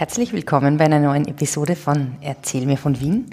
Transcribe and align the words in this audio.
Herzlich 0.00 0.32
willkommen 0.32 0.78
bei 0.78 0.86
einer 0.86 0.98
neuen 0.98 1.28
Episode 1.28 1.76
von 1.76 2.16
Erzähl 2.22 2.64
mir 2.64 2.78
von 2.78 2.98
Wien. 3.00 3.26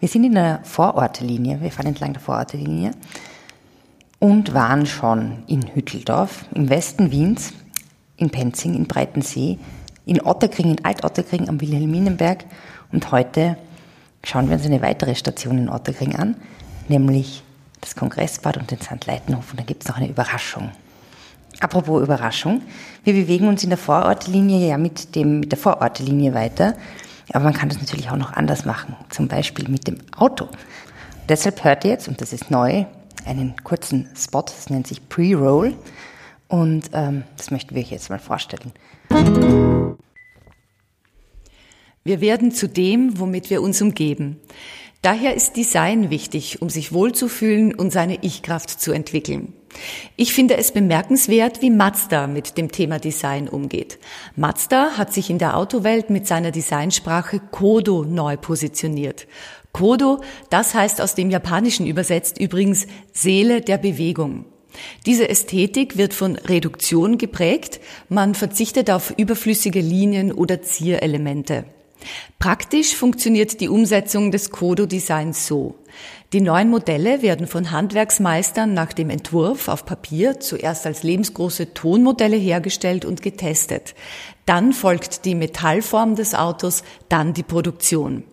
Wir 0.00 0.08
sind 0.08 0.24
in 0.24 0.32
der 0.32 0.60
Vorortlinie, 0.62 1.60
wir 1.60 1.70
fahren 1.70 1.88
entlang 1.88 2.14
der 2.14 2.22
Vorortlinie 2.22 2.92
und 4.20 4.54
waren 4.54 4.86
schon 4.86 5.42
in 5.48 5.74
Hütteldorf, 5.74 6.46
im 6.54 6.70
Westen 6.70 7.10
Wiens, 7.10 7.52
in 8.16 8.30
Penzing, 8.30 8.74
in 8.74 8.86
Breitensee, 8.86 9.58
in 10.06 10.22
Otterkring, 10.22 10.70
in 10.70 10.82
Alt-Otterkring 10.82 11.50
am 11.50 11.60
Wilhelminenberg 11.60 12.46
und 12.90 13.12
heute 13.12 13.58
schauen 14.24 14.48
wir 14.48 14.56
uns 14.56 14.64
eine 14.64 14.80
weitere 14.80 15.16
Station 15.16 15.58
in 15.58 15.68
Otterkring 15.68 16.16
an, 16.16 16.36
nämlich 16.88 17.42
das 17.82 17.96
Kongressbad 17.96 18.56
und 18.56 18.70
den 18.70 18.80
St. 18.80 19.04
Leitenhof 19.04 19.50
und 19.50 19.60
da 19.60 19.64
gibt 19.64 19.82
es 19.82 19.90
noch 19.90 19.98
eine 19.98 20.08
Überraschung. 20.08 20.70
Apropos 21.60 22.02
Überraschung, 22.02 22.62
wir 23.04 23.14
bewegen 23.14 23.48
uns 23.48 23.62
in 23.62 23.70
der 23.70 23.78
Vorortlinie 23.78 24.68
ja 24.68 24.78
mit, 24.78 25.14
dem, 25.14 25.40
mit 25.40 25.52
der 25.52 25.58
Vorortlinie 25.58 26.34
weiter, 26.34 26.74
aber 27.32 27.44
man 27.44 27.54
kann 27.54 27.68
das 27.68 27.78
natürlich 27.78 28.10
auch 28.10 28.16
noch 28.16 28.32
anders 28.32 28.64
machen, 28.64 28.96
zum 29.10 29.28
Beispiel 29.28 29.68
mit 29.68 29.86
dem 29.86 29.98
Auto. 30.16 30.48
Deshalb 31.28 31.64
hört 31.64 31.84
ihr 31.84 31.92
jetzt, 31.92 32.08
und 32.08 32.20
das 32.20 32.32
ist 32.32 32.50
neu, 32.50 32.84
einen 33.24 33.54
kurzen 33.62 34.08
Spot, 34.16 34.42
das 34.42 34.68
nennt 34.68 34.86
sich 34.86 35.08
Pre-Roll 35.08 35.74
und 36.48 36.90
ähm, 36.92 37.24
das 37.36 37.50
möchten 37.50 37.74
wir 37.74 37.82
euch 37.82 37.90
jetzt 37.90 38.10
mal 38.10 38.18
vorstellen. 38.18 38.72
Wir 42.04 42.20
werden 42.20 42.52
zu 42.52 42.68
dem, 42.68 43.18
womit 43.18 43.48
wir 43.48 43.62
uns 43.62 43.80
umgeben. 43.80 44.38
Daher 45.04 45.34
ist 45.34 45.58
Design 45.58 46.08
wichtig, 46.08 46.62
um 46.62 46.70
sich 46.70 46.94
wohlzufühlen 46.94 47.74
und 47.74 47.92
seine 47.92 48.20
Ich-Kraft 48.22 48.70
zu 48.70 48.90
entwickeln. 48.90 49.52
Ich 50.16 50.32
finde 50.32 50.56
es 50.56 50.72
bemerkenswert, 50.72 51.60
wie 51.60 51.68
Mazda 51.68 52.26
mit 52.26 52.56
dem 52.56 52.72
Thema 52.72 52.98
Design 52.98 53.46
umgeht. 53.46 53.98
Mazda 54.34 54.96
hat 54.96 55.12
sich 55.12 55.28
in 55.28 55.36
der 55.36 55.58
Autowelt 55.58 56.08
mit 56.08 56.26
seiner 56.26 56.52
Designsprache 56.52 57.38
Kodo 57.50 58.06
neu 58.06 58.38
positioniert. 58.38 59.26
Kodo, 59.72 60.22
das 60.48 60.74
heißt 60.74 61.02
aus 61.02 61.14
dem 61.14 61.28
Japanischen 61.28 61.86
übersetzt 61.86 62.40
übrigens 62.40 62.86
Seele 63.12 63.60
der 63.60 63.76
Bewegung. 63.76 64.46
Diese 65.04 65.28
Ästhetik 65.28 65.98
wird 65.98 66.14
von 66.14 66.36
Reduktion 66.36 67.18
geprägt, 67.18 67.78
man 68.08 68.34
verzichtet 68.34 68.90
auf 68.90 69.12
überflüssige 69.18 69.82
Linien 69.82 70.32
oder 70.32 70.62
Zierelemente. 70.62 71.66
Praktisch 72.38 72.94
funktioniert 72.94 73.60
die 73.60 73.68
Umsetzung 73.68 74.30
des 74.30 74.50
Kodo-Designs 74.50 75.46
so. 75.46 75.76
Die 76.32 76.40
neuen 76.40 76.68
Modelle 76.68 77.22
werden 77.22 77.46
von 77.46 77.70
Handwerksmeistern 77.70 78.74
nach 78.74 78.92
dem 78.92 79.08
Entwurf 79.10 79.68
auf 79.68 79.84
Papier 79.84 80.40
zuerst 80.40 80.84
als 80.84 81.04
lebensgroße 81.04 81.74
Tonmodelle 81.74 82.36
hergestellt 82.36 83.04
und 83.04 83.22
getestet. 83.22 83.94
Dann 84.44 84.72
folgt 84.72 85.24
die 85.24 85.36
Metallform 85.36 86.16
des 86.16 86.34
Autos, 86.34 86.82
dann 87.08 87.34
die 87.34 87.44
Produktion. 87.44 88.24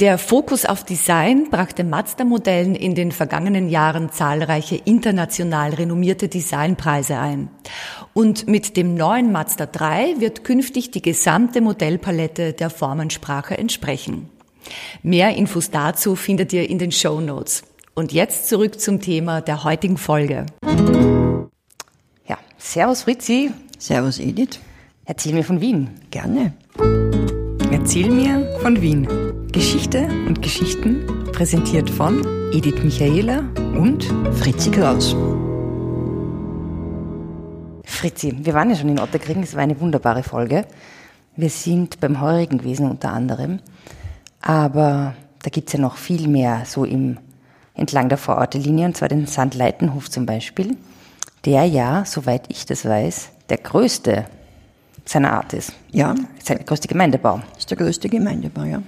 Der 0.00 0.18
Fokus 0.18 0.64
auf 0.64 0.82
Design 0.82 1.50
brachte 1.50 1.84
Mazda-Modellen 1.84 2.74
in 2.74 2.96
den 2.96 3.12
vergangenen 3.12 3.68
Jahren 3.68 4.10
zahlreiche 4.10 4.74
international 4.74 5.72
renommierte 5.74 6.28
Designpreise 6.28 7.16
ein. 7.16 7.48
Und 8.12 8.48
mit 8.48 8.76
dem 8.76 8.96
neuen 8.96 9.30
Mazda 9.30 9.66
3 9.66 10.16
wird 10.18 10.42
künftig 10.42 10.90
die 10.90 11.02
gesamte 11.02 11.60
Modellpalette 11.60 12.54
der 12.54 12.70
Formensprache 12.70 13.56
entsprechen. 13.56 14.30
Mehr 15.04 15.36
Infos 15.36 15.70
dazu 15.70 16.16
findet 16.16 16.52
ihr 16.52 16.68
in 16.68 16.78
den 16.80 16.90
Show 16.90 17.20
Notes. 17.20 17.62
Und 17.94 18.12
jetzt 18.12 18.48
zurück 18.48 18.80
zum 18.80 19.00
Thema 19.00 19.42
der 19.42 19.62
heutigen 19.62 19.96
Folge. 19.96 20.46
Ja, 22.26 22.38
Servus 22.58 23.02
Fritzi. 23.02 23.52
Servus 23.78 24.18
Edith. 24.18 24.58
Erzähl 25.04 25.34
mir 25.34 25.44
von 25.44 25.60
Wien. 25.60 25.90
Gerne. 26.10 26.52
Erzähl 27.70 28.10
mir 28.10 28.58
von 28.60 28.80
Wien. 28.80 29.06
Geschichte 29.54 30.08
und 30.26 30.42
Geschichten 30.42 31.06
präsentiert 31.30 31.88
von 31.88 32.26
Edith 32.52 32.82
Michaela 32.82 33.44
und 33.78 34.02
Fritzi 34.32 34.68
Kraus. 34.68 35.14
Fritzi, 37.84 38.34
wir 38.44 38.52
waren 38.52 38.70
ja 38.70 38.74
schon 38.74 38.88
in 38.88 38.98
Otterkring, 38.98 39.44
es 39.44 39.54
war 39.54 39.62
eine 39.62 39.78
wunderbare 39.78 40.24
Folge. 40.24 40.66
Wir 41.36 41.50
sind 41.50 42.00
beim 42.00 42.20
Heurigen 42.20 42.58
gewesen 42.58 42.90
unter 42.90 43.12
anderem, 43.12 43.60
aber 44.42 45.14
da 45.44 45.50
gibt's 45.50 45.72
ja 45.72 45.78
noch 45.78 45.98
viel 45.98 46.26
mehr 46.26 46.64
so 46.66 46.84
im, 46.84 47.18
entlang 47.74 48.08
der 48.08 48.18
Vorortelinie, 48.18 48.86
und 48.86 48.96
zwar 48.96 49.08
den 49.08 49.28
Sandleitenhof 49.28 50.10
zum 50.10 50.26
Beispiel, 50.26 50.76
der 51.44 51.64
ja, 51.66 52.04
soweit 52.04 52.46
ich 52.48 52.66
das 52.66 52.84
weiß, 52.84 53.28
der 53.50 53.58
größte 53.58 54.24
seiner 55.04 55.32
Art 55.32 55.52
ist. 55.52 55.74
Ja. 55.92 56.16
Ist 56.36 56.48
der 56.48 56.58
größte 56.58 56.88
Gemeindebau. 56.88 57.40
Ist 57.56 57.70
der 57.70 57.76
größte 57.76 58.08
Gemeindebau, 58.08 58.64
ja. 58.64 58.82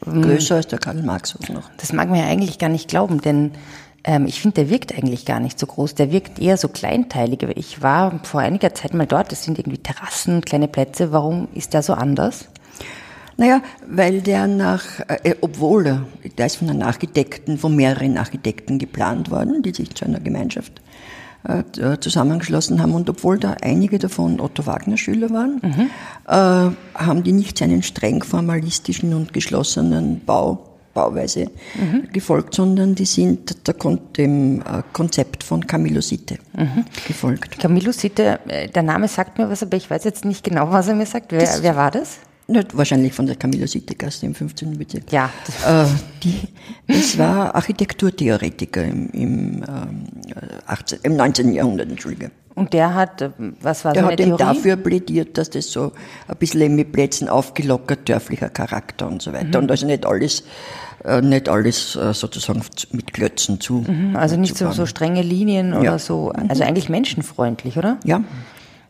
Größer 0.00 0.56
als 0.56 0.68
der 0.68 0.78
Karl-Marx-Hof 0.78 1.48
noch. 1.48 1.70
Das 1.76 1.92
mag 1.92 2.08
man 2.08 2.18
ja 2.18 2.26
eigentlich 2.26 2.58
gar 2.58 2.68
nicht 2.68 2.88
glauben, 2.88 3.20
denn 3.20 3.52
ähm, 4.04 4.26
ich 4.26 4.40
finde, 4.40 4.62
der 4.62 4.70
wirkt 4.70 4.96
eigentlich 4.96 5.24
gar 5.24 5.40
nicht 5.40 5.58
so 5.58 5.66
groß. 5.66 5.94
Der 5.94 6.12
wirkt 6.12 6.38
eher 6.38 6.56
so 6.56 6.68
kleinteilig. 6.68 7.42
Ich 7.56 7.82
war 7.82 8.20
vor 8.24 8.40
einiger 8.40 8.74
Zeit 8.74 8.94
mal 8.94 9.06
dort. 9.06 9.32
Das 9.32 9.44
sind 9.44 9.58
irgendwie 9.58 9.78
Terrassen, 9.78 10.40
kleine 10.40 10.68
Plätze. 10.68 11.12
Warum 11.12 11.48
ist 11.54 11.74
der 11.74 11.82
so 11.82 11.94
anders? 11.94 12.48
Naja, 13.36 13.62
weil 13.86 14.20
der 14.20 14.48
nach, 14.48 14.84
äh, 15.06 15.34
obwohl 15.40 15.86
er, 15.86 16.06
der 16.36 16.46
ist 16.46 16.56
von 16.56 16.70
einem 16.70 16.82
Architekten, 16.82 17.56
von 17.56 17.76
mehreren 17.76 18.18
Architekten 18.18 18.78
geplant 18.78 19.30
worden, 19.30 19.62
die 19.62 19.72
sich 19.72 19.94
zu 19.94 20.04
einer 20.04 20.20
Gemeinschaft 20.20 20.80
zusammengeschlossen 22.00 22.82
haben. 22.82 22.94
Und 22.94 23.08
obwohl 23.08 23.38
da 23.38 23.56
einige 23.62 23.98
davon 23.98 24.40
Otto 24.40 24.66
Wagner 24.66 24.96
Schüler 24.96 25.30
waren, 25.30 25.60
mhm. 25.62 25.90
äh, 26.26 26.30
haben 26.94 27.22
die 27.22 27.32
nicht 27.32 27.58
seinen 27.58 27.82
streng 27.82 28.22
formalistischen 28.22 29.14
und 29.14 29.32
geschlossenen 29.32 30.20
Bau 30.24 30.64
Bauweise 30.98 31.50
mhm. 31.74 32.08
gefolgt, 32.12 32.54
sondern 32.54 32.96
die 32.96 33.04
sind 33.04 33.54
dem 34.16 34.60
äh, 34.62 34.82
Konzept 34.92 35.44
von 35.44 35.64
Camillo 35.64 36.00
Sitte 36.00 36.38
mhm. 36.56 36.84
gefolgt. 37.06 37.60
Camillo 37.60 37.92
Sitte, 37.92 38.40
äh, 38.48 38.68
der 38.68 38.82
Name 38.82 39.06
sagt 39.06 39.38
mir 39.38 39.48
was, 39.48 39.62
aber 39.62 39.76
ich 39.76 39.88
weiß 39.88 40.02
jetzt 40.02 40.24
nicht 40.24 40.42
genau, 40.42 40.72
was 40.72 40.88
er 40.88 40.96
mir 40.96 41.06
sagt. 41.06 41.30
Wer, 41.30 41.48
wer 41.60 41.76
war 41.76 41.92
das? 41.92 42.18
Nicht, 42.50 42.74
wahrscheinlich 42.74 43.12
von 43.12 43.26
der 43.26 43.36
Camillo 43.36 43.66
Sitte-Gasse 43.66 44.24
im 44.24 44.34
15. 44.34 44.78
Bezirk. 44.78 45.12
Ja. 45.12 45.28
Äh, 45.66 45.84
die, 46.22 46.48
das 46.86 47.18
war 47.18 47.54
Architekturtheoretiker 47.54 48.82
im, 48.84 49.10
im, 49.10 49.64
ähm, 49.68 50.04
18, 50.66 51.00
im 51.02 51.16
19. 51.16 51.52
Jahrhundert, 51.52 51.90
Entschuldige. 51.90 52.30
Und 52.54 52.72
der 52.72 52.94
hat, 52.94 53.20
äh, 53.20 53.30
was 53.60 53.84
war 53.84 53.92
der 53.92 54.02
seine 54.02 54.12
hat 54.14 54.20
eben 54.20 54.36
Theorie? 54.38 54.54
dafür 54.54 54.76
plädiert, 54.76 55.36
dass 55.36 55.50
das 55.50 55.70
so 55.70 55.92
ein 56.26 56.36
bisschen 56.38 56.74
mit 56.74 56.90
Plätzen 56.92 57.28
aufgelockert, 57.28 58.08
dörflicher 58.08 58.48
Charakter 58.48 59.06
und 59.06 59.20
so 59.20 59.34
weiter. 59.34 59.58
Mhm. 59.58 59.64
Und 59.64 59.70
also 59.70 59.84
nicht 59.86 60.06
alles, 60.06 60.42
äh, 61.04 61.20
nicht 61.20 61.50
alles 61.50 61.96
äh, 61.96 62.14
sozusagen 62.14 62.62
mit 62.92 63.12
Klötzen 63.12 63.60
zu. 63.60 63.84
Mhm, 63.86 64.16
also 64.16 64.36
nicht 64.38 64.56
so, 64.56 64.72
so 64.72 64.86
strenge 64.86 65.20
Linien 65.20 65.72
Ja. 65.74 65.80
oder 65.80 65.98
so. 65.98 66.32
Also 66.48 66.64
eigentlich 66.64 66.88
menschenfreundlich, 66.88 67.76
oder? 67.76 67.98
Ja. 68.04 68.24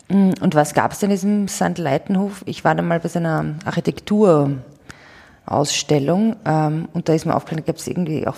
Mm, 0.08 0.32
Und 0.40 0.54
was 0.54 0.74
gab 0.74 0.92
es 0.92 0.98
denn 0.98 1.10
in 1.10 1.16
diesem 1.16 1.48
St. 1.48 1.78
Leitenhof? 1.78 2.42
Ich 2.46 2.64
war 2.64 2.74
da 2.74 2.82
mal 2.82 3.00
bei 3.00 3.08
so 3.08 3.18
einer 3.18 3.54
Architekturausstellung 3.64 6.36
ähm, 6.44 6.88
und 6.92 7.08
da 7.08 7.14
ist 7.14 7.26
mir 7.26 7.34
aufgefallen, 7.34 7.62
da 7.64 7.72
gab 7.72 7.76
es 7.76 7.86
irgendwie 7.86 8.26
auch 8.26 8.36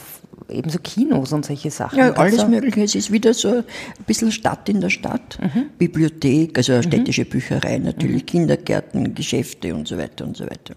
eben 0.48 0.70
so 0.70 0.78
Kinos 0.82 1.32
und 1.32 1.46
solche 1.46 1.70
Sachen. 1.70 1.98
Ja, 1.98 2.12
alles 2.12 2.40
also, 2.40 2.48
Mögliche. 2.48 2.82
Es 2.82 2.94
ist 2.94 3.12
wieder 3.12 3.34
so 3.34 3.48
ein 3.48 3.64
bisschen 4.06 4.32
Stadt 4.32 4.68
in 4.68 4.80
der 4.80 4.90
Stadt. 4.90 5.38
Bibliothek, 5.78 6.58
also 6.58 6.72
eine 6.72 6.82
städtische 6.82 7.24
Bücherei 7.24 7.78
natürlich, 7.78 8.26
Kindergärten, 8.26 9.14
Geschäfte 9.14 9.74
und 9.74 9.86
so 9.86 9.96
weiter 9.96 10.24
und 10.24 10.36
so 10.36 10.44
weiter. 10.44 10.74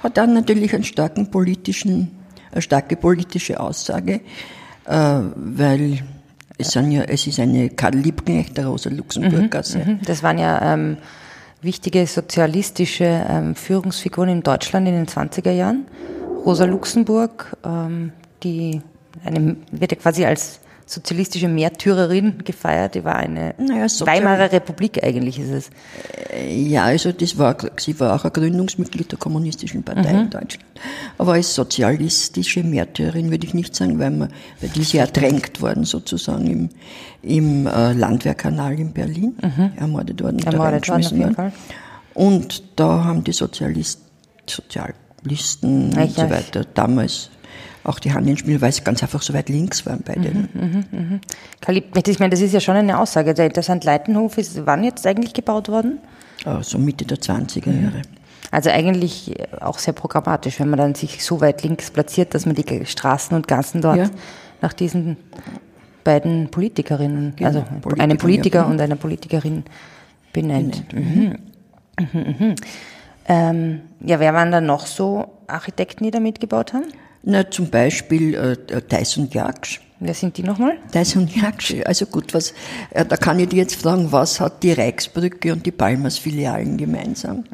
Hat 0.00 0.16
dann 0.16 0.34
natürlich 0.34 0.74
einen 0.74 0.84
starken 0.84 1.30
politischen, 1.30 2.10
eine 2.52 2.62
starke 2.62 2.96
politische 2.96 3.60
Aussage, 3.60 4.20
äh, 4.86 5.20
weil 5.34 6.02
es, 6.58 6.68
sind 6.72 6.90
ja, 6.92 7.02
es 7.02 7.26
ist 7.26 7.40
eine 7.40 7.68
Karl 7.70 7.94
Liebknecht, 7.94 8.56
der 8.56 8.66
Rosa-Luxemburg-Gasse. 8.66 9.78
Mhm, 9.78 9.98
Das 10.04 10.22
waren 10.22 10.38
ja 10.38 10.74
ähm, 10.74 10.96
wichtige 11.62 12.06
sozialistische 12.06 13.04
ähm, 13.28 13.54
Führungsfiguren 13.54 14.28
in 14.28 14.42
Deutschland 14.42 14.86
in 14.86 14.94
den 14.94 15.06
20er 15.06 15.50
Jahren. 15.50 15.86
Rosa 16.44 16.64
Luxemburg, 16.64 17.56
ähm, 17.64 18.12
die 18.42 18.82
eine, 19.24 19.56
wird 19.70 19.92
ja 19.92 19.98
quasi 19.98 20.24
als 20.24 20.60
sozialistische 20.86 21.48
Märtyrerin 21.48 22.38
gefeiert. 22.44 22.94
Die 22.94 23.04
war 23.04 23.16
eine 23.16 23.54
Naja, 23.58 23.86
Weimarer 24.00 24.52
Republik 24.52 25.02
eigentlich 25.02 25.38
ist 25.38 25.50
es. 25.50 25.70
Ja, 26.46 26.84
also 26.84 27.12
das 27.12 27.38
war, 27.38 27.56
sie 27.76 27.98
war 28.00 28.14
auch 28.14 28.24
ein 28.24 28.32
Gründungsmitglied 28.32 29.10
der 29.10 29.18
Kommunistischen 29.18 29.82
Partei 29.82 30.10
in 30.10 30.30
Deutschland. 30.30 30.64
Aber 31.18 31.34
als 31.34 31.54
sozialistische 31.54 32.62
Märtyrerin 32.62 33.30
würde 33.30 33.46
ich 33.46 33.54
nicht 33.54 33.74
sagen, 33.74 33.98
weil, 33.98 34.10
man, 34.10 34.28
weil 34.60 34.70
die 34.70 34.80
ist 34.80 34.92
ja 34.92 35.02
ertränkt 35.02 35.60
worden 35.62 35.84
sozusagen 35.84 36.46
im, 36.46 36.68
im 37.22 37.66
äh, 37.66 37.92
Landwehrkanal 37.92 38.78
in 38.78 38.92
Berlin, 38.92 39.36
ermordet 39.76 40.22
worden. 40.22 40.36
und 40.36 40.46
da 40.46 40.50
Ermordet 40.50 40.88
worden 40.88 41.06
auf 41.06 41.12
jeden. 41.12 41.34
Fall. 41.34 41.52
Und 42.14 42.62
da 42.76 43.04
haben 43.04 43.24
die 43.24 43.32
Sozialist, 43.32 44.00
Sozialisten 44.46 45.92
Ja, 45.92 46.02
und 46.02 46.10
so 46.12 46.30
weiter 46.30 46.64
damals 46.74 47.30
auch 47.84 47.98
die 47.98 48.12
Hand 48.12 48.28
ins 48.28 48.40
Spiel, 48.40 48.60
weil 48.60 48.72
sie 48.72 48.82
ganz 48.82 49.02
einfach 49.02 49.22
so 49.22 49.34
weit 49.34 49.48
links 49.48 49.84
waren 49.86 50.00
beide. 50.04 50.32
Karl 51.60 51.74
Liebknecht, 51.74 52.08
ich 52.08 52.18
meine, 52.18 52.30
das 52.30 52.40
ist 52.40 52.52
ja 52.52 52.60
schon 52.60 52.76
eine 52.76 52.98
Aussage. 52.98 53.34
Der, 53.34 53.62
St. 53.62 53.84
Leitenhof 53.84 54.38
ist 54.38 54.66
wann 54.66 54.84
jetzt 54.84 55.06
eigentlich 55.06 55.34
gebaut 55.34 55.68
worden? 55.68 55.98
Äh, 56.44 56.62
so 56.62 56.78
Mitte 56.78 57.04
der 57.04 57.18
20er 57.18 57.70
Jahre. 57.70 58.02
Also 58.50 58.70
eigentlich 58.70 59.34
auch 59.60 59.78
sehr 59.78 59.94
programmatisch, 59.94 60.60
wenn 60.60 60.70
man 60.70 60.78
dann 60.78 60.94
sich 60.94 61.24
so 61.24 61.40
weit 61.40 61.62
links 61.62 61.90
platziert, 61.90 62.34
dass 62.34 62.46
man 62.46 62.54
die 62.54 62.86
Straßen 62.86 63.36
und 63.36 63.48
Gassen 63.48 63.82
dort 63.82 63.96
Ja. 63.96 64.10
nach 64.62 64.72
diesen 64.72 65.16
beiden 66.04 66.50
Politikerinnen, 66.50 67.34
Genau, 67.36 67.48
also 67.48 67.62
Politiker, 67.62 68.02
einem 68.02 68.18
Politiker 68.18 68.58
ja. 68.60 68.64
und 68.66 68.80
einer 68.80 68.96
Politikerin 68.96 69.64
benennt. 70.32 70.92
Mhm. 70.92 71.38
Mhm, 71.98 72.36
mhm. 72.38 72.54
Ähm, 73.26 73.80
ja, 74.00 74.20
wer 74.20 74.34
waren 74.34 74.52
da 74.52 74.60
noch 74.60 74.86
so 74.86 75.26
Architekten, 75.46 76.04
die 76.04 76.10
da 76.10 76.20
mitgebaut 76.20 76.74
haben? 76.74 76.84
Na, 77.24 77.50
zum 77.50 77.70
Beispiel 77.70 78.34
äh, 78.34 78.80
Theiss 78.82 79.16
und 79.16 79.32
Jaksch. 79.34 79.80
Wer 80.00 80.12
sind 80.12 80.36
die 80.36 80.42
nochmal? 80.42 80.76
Und 81.16 81.34
Jaksch, 81.34 81.76
also 81.86 82.04
gut, 82.04 82.34
was, 82.34 82.52
äh, 82.90 83.06
da 83.06 83.16
kann 83.16 83.38
ich 83.38 83.48
dir 83.48 83.58
jetzt 83.58 83.76
fragen, 83.76 84.12
was 84.12 84.38
hat 84.38 84.62
die 84.62 84.72
Reichsbrücke 84.72 85.52
und 85.52 85.64
die 85.64 85.70
Palmers 85.70 86.18
Filialen 86.18 86.76
gemeinsam? 86.76 87.44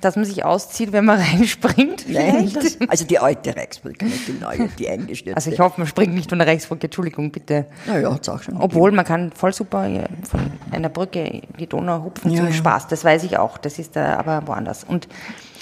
Dass 0.00 0.16
man 0.16 0.24
sich 0.26 0.44
auszieht, 0.44 0.92
wenn 0.92 1.06
man 1.06 1.18
reinspringt? 1.20 2.06
Nein, 2.08 2.50
das, 2.52 2.76
also 2.86 3.06
die 3.06 3.18
alte 3.18 3.56
Reichsbrücke, 3.56 4.04
nicht 4.04 4.28
die 4.28 4.32
neue, 4.32 4.68
die 4.78 4.88
eingestürzte. 4.88 5.36
Also 5.36 5.50
ich 5.52 5.60
hoffe, 5.60 5.80
man 5.80 5.86
springt 5.86 6.12
nicht 6.12 6.28
von 6.28 6.38
der 6.38 6.48
Rechtsbrücke, 6.48 6.88
Entschuldigung, 6.88 7.30
bitte. 7.30 7.66
Naja, 7.86 8.12
hat's 8.12 8.28
auch 8.28 8.42
schon. 8.42 8.58
Obwohl, 8.58 8.92
man 8.92 9.06
kann 9.06 9.32
voll 9.32 9.54
super 9.54 9.88
äh, 9.88 10.06
von 10.28 10.40
einer 10.70 10.90
Brücke 10.90 11.20
in 11.20 11.42
die 11.58 11.66
Donau 11.66 12.02
hupfen 12.02 12.32
Ja, 12.32 12.38
zum 12.38 12.46
ja. 12.48 12.52
Spaß, 12.52 12.88
das 12.88 13.04
weiß 13.04 13.22
ich 13.24 13.38
auch, 13.38 13.56
das 13.56 13.78
ist 13.78 13.96
da 13.96 14.18
aber 14.18 14.42
woanders. 14.46 14.84
Und 14.84 15.08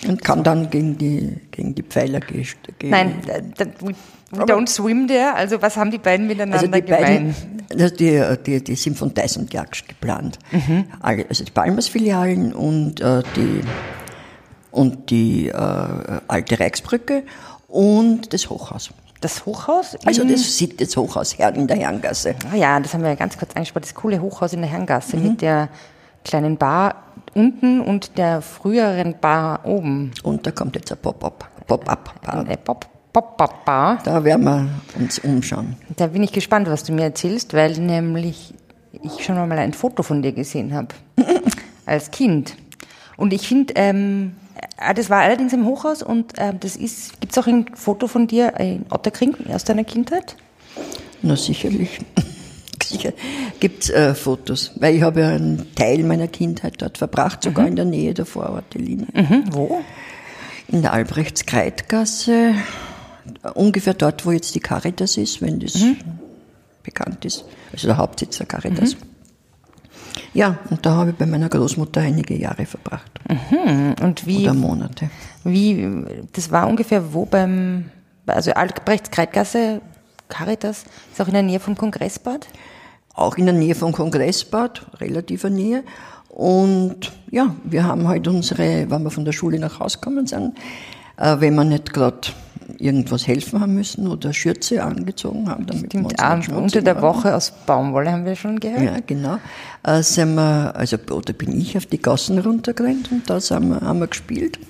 Und 0.06 0.22
kann 0.22 0.44
dann 0.44 0.70
gegen 0.70 0.96
die, 0.96 1.36
gegen 1.50 1.74
die 1.74 1.82
Pfeiler 1.82 2.20
gehen. 2.20 2.46
nein, 2.90 3.14
we 3.80 3.94
we 4.30 4.44
don't 4.44 4.68
swim 4.68 5.08
there, 5.08 5.34
also 5.34 5.60
was 5.60 5.76
haben 5.76 5.90
die 5.90 5.98
beiden 5.98 6.26
miteinander 6.26 6.58
Also 6.58 6.70
die 6.70 6.82
gemein? 6.82 7.34
beiden, 7.34 7.34
also 7.82 7.94
die, 7.96 8.22
die, 8.46 8.62
die 8.62 8.74
sind 8.76 8.96
von 8.96 9.12
und 9.12 9.52
Jaksch 9.52 9.88
geplant. 9.88 10.38
Mhm. 10.52 10.84
Also 11.00 11.44
die 11.44 11.50
Palmers-Filialen 11.50 12.52
und 12.52 13.00
äh, 13.00 13.22
die, 13.34 13.60
und 14.70 15.10
die 15.10 15.48
äh, 15.48 15.52
alte 16.28 16.60
Reichsbrücke 16.60 17.24
und 17.66 18.32
das 18.32 18.48
Hochhaus. 18.50 18.90
Das 19.20 19.44
Hochhaus? 19.46 19.96
Also 20.04 20.22
das 20.24 20.56
sieht 20.56 20.80
das 20.80 20.96
Hochhaus 20.96 21.36
her 21.38 21.52
in 21.56 21.66
der 21.66 21.76
Herrengasse. 21.76 22.36
Ah 22.52 22.54
ja, 22.56 22.78
das 22.78 22.94
haben 22.94 23.02
wir 23.02 23.08
ja 23.10 23.16
ganz 23.16 23.36
kurz 23.36 23.50
angesprochen, 23.56 23.82
das 23.82 23.94
coole 23.94 24.20
Hochhaus 24.20 24.52
in 24.52 24.60
der 24.60 24.70
Herrengasse 24.70 25.16
Mhm. 25.16 25.22
mit 25.24 25.42
der 25.42 25.68
kleinen 26.24 26.56
Bar 26.56 26.94
unten 27.34 27.80
und 27.80 28.18
der 28.18 28.42
früheren 28.42 29.14
Bar 29.20 29.60
oben. 29.64 30.12
Und 30.22 30.46
da 30.46 30.50
kommt 30.50 30.76
jetzt 30.76 30.90
ein 30.92 30.98
Pop-up. 30.98 31.48
Pop-up. 31.66 32.14
Eine 32.26 32.56
Pop- 32.56 32.86
Pop-Up-Bar. 33.12 33.98
Da 34.04 34.22
werden 34.22 34.44
wir 34.44 34.68
uns 34.98 35.18
umschauen. 35.18 35.76
Da 35.96 36.08
bin 36.08 36.22
ich 36.22 36.32
gespannt, 36.32 36.68
was 36.68 36.84
du 36.84 36.92
mir 36.92 37.04
erzählst, 37.04 37.54
weil 37.54 37.72
nämlich 37.78 38.54
ich 39.02 39.24
schon 39.24 39.36
mal 39.36 39.58
ein 39.58 39.72
Foto 39.72 40.02
von 40.02 40.22
dir 40.22 40.32
gesehen 40.32 40.74
habe. 40.74 40.88
als 41.86 42.10
Kind. 42.10 42.56
Und 43.16 43.32
ich 43.32 43.48
finde, 43.48 43.74
ähm, 43.76 44.36
äh, 44.76 44.94
das 44.94 45.10
war 45.10 45.20
allerdings 45.22 45.52
im 45.52 45.64
Hochhaus 45.66 46.02
und 46.02 46.34
ähm, 46.38 46.60
das 46.60 46.76
ist, 46.76 47.20
gibt 47.20 47.32
es 47.32 47.38
auch 47.38 47.46
ein 47.46 47.66
Foto 47.74 48.06
von 48.06 48.26
dir 48.26 48.54
in 48.60 48.84
Otterkring 48.90 49.34
aus 49.52 49.64
deiner 49.64 49.84
Kindheit? 49.84 50.36
Na 51.22 51.34
sicherlich. 51.34 52.00
Sicher 52.88 53.12
gibt's 53.60 53.90
äh, 53.90 54.14
Fotos, 54.14 54.72
weil 54.76 54.96
ich 54.96 55.02
habe 55.02 55.20
ja 55.20 55.28
einen 55.28 55.74
Teil 55.74 56.02
meiner 56.04 56.28
Kindheit 56.28 56.74
dort 56.78 56.98
verbracht, 56.98 57.42
sogar 57.42 57.66
in 57.66 57.76
der 57.76 57.84
Nähe 57.84 58.14
der 58.14 58.26
Vorortlinie. 58.26 59.06
Mhm, 59.14 59.44
wo? 59.50 59.80
In 60.68 60.82
der 60.82 60.92
Albrechtskreitgasse, 60.92 62.54
äh, 63.42 63.48
ungefähr 63.54 63.94
dort, 63.94 64.24
wo 64.26 64.32
jetzt 64.32 64.54
die 64.54 64.60
Caritas 64.60 65.16
ist, 65.16 65.40
wenn 65.42 65.60
das 65.60 65.78
bekannt 66.82 67.24
ist. 67.24 67.44
Also 67.72 67.88
der 67.88 67.96
Hauptsitz 67.96 68.38
der 68.38 68.46
Caritas. 68.46 68.96
Ja, 70.34 70.58
und 70.70 70.84
da 70.84 70.92
habe 70.96 71.10
ich 71.10 71.16
bei 71.16 71.26
meiner 71.26 71.48
Großmutter 71.48 72.00
einige 72.00 72.36
Jahre 72.36 72.66
verbracht. 72.66 73.10
Und 74.02 74.26
wie, 74.26 74.44
Oder 74.44 74.54
Monate. 74.54 75.10
wie, 75.44 75.86
das 76.32 76.50
war 76.50 76.66
ungefähr 76.68 77.12
wo 77.12 77.24
beim, 77.24 77.90
also 78.26 78.52
Albrechtskreitgasse, 78.52 79.80
Caritas, 80.28 80.84
ist 81.12 81.20
auch 81.20 81.28
in 81.28 81.34
der 81.34 81.42
Nähe 81.42 81.60
vom 81.60 81.76
Kongressbad? 81.76 82.46
Auch 83.18 83.36
in 83.36 83.46
der 83.46 83.54
Nähe 83.54 83.74
vom 83.74 83.92
Kongressbad, 83.92 84.86
relativer 85.00 85.50
Nähe. 85.50 85.82
Und 86.28 87.10
ja, 87.30 87.54
wir 87.64 87.84
haben 87.84 88.06
halt 88.06 88.28
unsere, 88.28 88.88
wenn 88.88 89.02
wir 89.02 89.10
von 89.10 89.24
der 89.24 89.32
Schule 89.32 89.58
nach 89.58 89.80
Hause 89.80 89.98
gekommen 89.98 90.26
sind, 90.26 90.56
äh, 91.16 91.36
wenn 91.40 91.56
wir 91.56 91.64
nicht 91.64 91.92
gerade 91.92 92.28
irgendwas 92.78 93.26
helfen 93.26 93.60
haben 93.60 93.74
müssen 93.74 94.06
oder 94.06 94.32
Schürze 94.32 94.84
angezogen 94.84 95.48
haben, 95.48 95.66
damit 95.66 95.82
wir 95.82 95.88
Stimmt, 95.88 96.04
uns 96.04 96.36
nicht 96.36 96.44
schmutzig 96.44 96.62
unter 96.62 96.82
der. 96.82 97.02
Woche 97.02 97.34
aus 97.34 97.52
Baumwolle 97.66 98.12
haben 98.12 98.24
wir 98.24 98.36
schon 98.36 98.60
gehört. 98.60 98.82
Ja, 98.82 98.96
genau. 99.04 99.38
Äh, 99.82 100.02
sind 100.02 100.36
wir, 100.36 100.76
also, 100.76 100.96
oder 101.10 101.32
bin 101.32 101.58
ich 101.58 101.76
auf 101.76 101.86
die 101.86 102.00
Gassen 102.00 102.38
runtergerannt 102.38 103.10
und 103.10 103.28
da 103.28 103.40
sind 103.40 103.70
wir, 103.70 103.80
haben 103.80 103.98
wir 103.98 104.06
gespielt. 104.06 104.60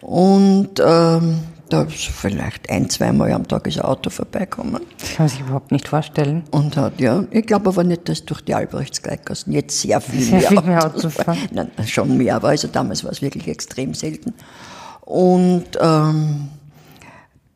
Und 0.00 0.80
ähm, 0.84 1.40
da 1.72 1.82
ist 1.82 2.04
vielleicht 2.06 2.68
ein, 2.68 2.90
zweimal 2.90 3.32
am 3.32 3.48
Tag 3.48 3.66
ist 3.66 3.78
ein 3.78 3.84
Auto 3.84 4.10
vorbeikommen. 4.10 4.82
Das 4.98 5.14
kann 5.14 5.24
man 5.24 5.28
sich 5.28 5.40
überhaupt 5.40 5.72
nicht 5.72 5.88
vorstellen. 5.88 6.44
Und 6.50 6.76
hat, 6.76 7.00
ja, 7.00 7.24
ich 7.30 7.46
glaube 7.46 7.70
aber 7.70 7.82
nicht, 7.82 8.08
dass 8.08 8.24
durch 8.24 8.42
die 8.42 8.54
Albrechtskreitgassen 8.54 9.52
jetzt 9.52 9.80
sehr 9.80 10.00
viel 10.00 10.20
Sehr 10.20 10.38
mehr, 10.38 10.48
viel 10.48 10.62
mehr 10.62 10.84
Autos 10.84 11.04
Autos 11.04 11.14
fahren. 11.14 11.38
Nein, 11.52 11.70
schon 11.86 12.16
mehr, 12.18 12.36
aber 12.36 12.48
also 12.48 12.68
damals 12.68 13.04
war 13.04 13.12
es 13.12 13.22
wirklich 13.22 13.48
extrem 13.48 13.94
selten. 13.94 14.34
Und 15.00 15.64
ähm, 15.80 16.48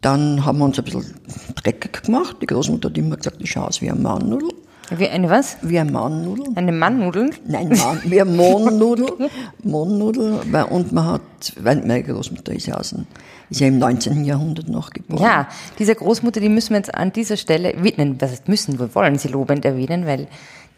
dann 0.00 0.44
haben 0.44 0.58
wir 0.58 0.64
uns 0.64 0.78
ein 0.78 0.84
bisschen 0.84 1.14
dreckig 1.62 2.04
gemacht. 2.04 2.36
Die 2.40 2.46
Großmutter 2.46 2.88
hat 2.88 2.96
immer 2.96 3.16
gesagt, 3.16 3.36
ich 3.40 3.50
schaue 3.50 3.68
aus 3.68 3.82
wie 3.82 3.90
ein 3.90 4.00
Mannnudel. 4.00 4.50
Wie 4.90 5.08
eine 5.08 5.28
was? 5.28 5.56
Wie 5.62 5.78
ein 5.78 5.90
Mannnudel. 5.92 6.46
Eine 6.54 6.72
Mannnudeln? 6.72 7.30
Nein, 7.46 7.68
Mann, 7.70 8.00
wie 8.04 8.20
ein 8.20 8.36
Mohnnudel. 8.36 9.06
Mohnnudel. 9.64 10.40
weil- 10.50 10.64
Und 10.64 10.92
man 10.92 11.06
hat, 11.06 11.20
weil 11.60 11.76
meine 11.80 12.02
Großmutter 12.02 12.52
ist 12.52 12.66
ja, 12.66 12.76
aus 12.76 12.94
ist 13.50 13.60
ja 13.60 13.66
im 13.68 13.78
19. 13.78 14.24
Jahrhundert 14.24 14.68
noch 14.68 14.90
geboren. 14.90 15.22
Ja, 15.22 15.48
diese 15.78 15.94
Großmutter, 15.94 16.40
die 16.40 16.48
müssen 16.48 16.70
wir 16.70 16.78
jetzt 16.78 16.94
an 16.94 17.12
dieser 17.12 17.36
Stelle, 17.36 17.74
nein, 17.96 18.16
was 18.20 18.30
heißt 18.32 18.48
müssen, 18.48 18.78
wir 18.78 18.94
wollen 18.94 19.18
sie 19.18 19.28
lobend 19.28 19.64
erwähnen, 19.64 20.06
weil 20.06 20.26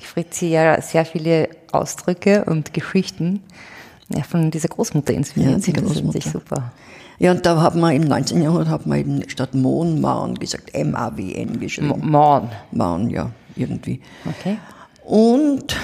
die 0.01 0.05
Fritzi 0.07 0.47
ja 0.49 0.81
sehr 0.81 1.05
viele 1.05 1.49
Ausdrücke 1.73 2.45
und 2.45 2.73
Geschichten 2.73 3.41
ja, 4.15 4.23
von 4.23 4.51
dieser 4.51 4.69
Großmutter 4.69 5.13
inspiriert. 5.13 5.51
Ja, 5.53 5.57
die 5.59 5.63
sind. 5.65 5.77
Das 5.79 5.85
Großmutter. 5.85 6.21
super. 6.31 6.73
Ja, 7.19 7.33
und 7.33 7.45
da 7.45 7.61
hat 7.61 7.75
man 7.75 7.95
im 7.95 8.03
19. 8.05 8.43
Jahrhundert 8.43 8.69
hat 8.69 8.87
man 8.87 8.99
eben 8.99 9.29
statt 9.29 9.53
Mohn, 9.55 10.01
Maun 10.01 10.35
gesagt, 10.37 10.73
M-A-W-N 10.75 11.59
geschrieben. 11.59 12.01
Morn. 12.11 12.49
Maun, 12.71 13.11
ja, 13.11 13.31
irgendwie. 13.59 14.01
Okay. 14.27 14.59
Und 15.05 15.77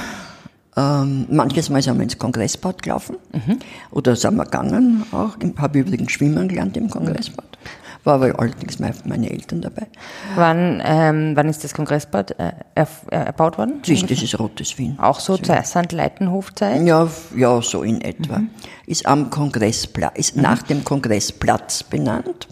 ähm, 0.76 1.26
manches 1.31 1.71
Mal 1.71 1.82
sind 1.82 1.97
wir 1.97 2.03
ins 2.03 2.19
Kongressbad 2.19 2.82
gelaufen. 2.82 3.17
Mhm. 3.32 3.59
Oder 3.91 4.17
sind 4.17 4.37
wir 4.37 4.44
gegangen 4.44 5.05
auch. 5.12 5.37
Habe 5.59 5.78
übrigens 5.78 6.12
schwimmen 6.12 6.49
gelernt 6.49 6.76
im 6.76 6.90
Kongressbad. 6.90 7.47
War 8.02 8.14
aber 8.16 8.38
allerdings 8.38 8.78
mein- 8.81 8.93
meine 9.07 9.31
Eltern 9.31 9.62
dabei. 9.62 9.87
Wann, 10.35 10.83
ähm, 10.85 11.33
wann 11.37 11.49
ist 11.49 11.64
das 11.64 11.73
Kongressbad 11.73 12.38
äh, 12.38 12.52
äh, 12.75 12.85
erbaut 13.09 13.57
worden? 13.57 13.76
Das 13.81 13.88
ist, 13.88 14.11
das 14.11 14.23
ist 14.23 14.38
Rotes 14.38 14.76
Wien. 14.76 14.99
Auch 14.99 15.21
so 15.21 15.38
zur 15.38 15.62
St. 15.62 15.90
Leitenhofzeit? 15.93 16.83
Ja, 16.87 17.09
ja, 17.35 17.62
so 17.62 17.83
in 17.83 18.02
etwa. 18.02 18.40
Mhm. 18.40 18.50
Ist 18.87 19.07
am 19.07 19.31
Kongressplatz, 19.31 20.19
ist 20.19 20.37
nach 20.37 20.62
dem 20.64 20.85
Kongressplatz 20.85 21.83
benannt. 21.85 22.47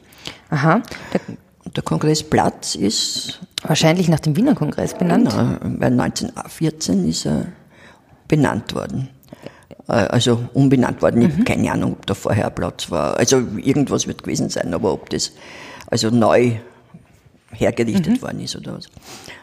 Aha. 0.49 0.81
Der, 1.13 1.21
der 1.65 1.83
Kongressplatz 1.83 2.75
ist, 2.75 3.41
wahrscheinlich 3.63 4.09
nach 4.09 4.21
dem 4.21 4.37
Wiener 4.37 4.55
Kongress 4.55 4.95
benannt. 4.95 5.29
na, 5.35 5.59
weil 5.63 5.93
1914 5.93 7.09
ist 7.09 7.27
er 7.27 7.47
benannt 8.29 8.75
worden. 8.75 9.09
Äh, 9.89 9.93
Also 9.93 10.41
umbenannt 10.55 11.03
worden. 11.03 11.23
Ich 11.23 11.29
Mhm. 11.29 11.33
habe 11.35 11.45
keine 11.45 11.73
Ahnung, 11.73 11.93
ob 11.93 12.07
da 12.07 12.15
vorher 12.15 12.47
ein 12.47 12.55
Platz 12.55 12.91
war. 12.91 13.17
Also 13.19 13.43
irgendwas 13.57 14.07
wird 14.07 14.23
gewesen 14.23 14.49
sein, 14.51 14.75
aber 14.75 14.93
ob 14.93 15.11
das 15.11 15.33
also 15.89 16.11
neu 16.11 16.53
hergerichtet 17.53 18.15
Mhm. 18.15 18.23
worden 18.23 18.41
ist 18.41 18.57
oder 18.57 18.75
was. 18.77 18.87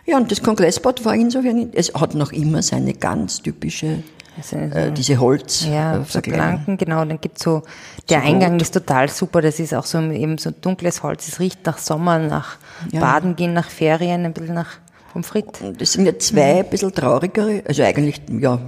Ja, 0.06 0.18
und 0.18 0.32
das 0.32 0.42
Kongressbad 0.42 1.06
war 1.06 1.14
insofern, 1.14 1.70
es 1.74 1.94
hat 1.94 2.16
noch 2.16 2.32
immer 2.32 2.62
seine 2.64 2.94
ganz 2.94 3.42
typische, 3.42 4.04
Also, 4.40 4.56
äh, 4.56 4.92
diese 4.92 5.20
Holz, 5.20 5.66
Ja, 5.66 5.98
äh, 5.98 6.04
so. 6.08 6.22
Planken, 6.22 6.78
genau. 6.78 7.04
Dann 7.06 7.20
gibt's 7.22 7.44
so, 7.44 7.64
der 8.10 8.22
So 8.22 8.26
Eingang 8.28 8.54
rot. 8.54 8.62
ist 8.62 8.74
total 8.74 9.10
super. 9.10 9.42
Das 9.42 9.60
ist 9.60 9.74
auch 9.74 9.86
so 9.86 10.00
eben 10.00 10.38
so 10.38 10.52
dunkles 10.52 11.04
Holz. 11.04 11.28
Es 11.28 11.40
riecht 11.40 11.66
nach 11.66 11.78
Sommer, 11.78 12.20
nach 12.20 12.58
Ja. 12.92 13.02
Baden 13.02 13.36
gehen, 13.36 13.54
nach 13.54 13.70
Ferien, 13.70 14.26
ein 14.26 14.34
bisschen 14.34 14.56
nach 14.56 14.78
Pommes 15.12 15.28
frites. 15.28 15.62
Das 15.78 15.92
sind 15.94 16.06
ja 16.06 16.18
zwei 16.20 16.60
ein 16.60 16.70
bisschen 16.70 16.94
traurigere, 16.94 17.64
also 17.68 17.84
eigentlich, 17.84 18.22
ja, 18.40 18.60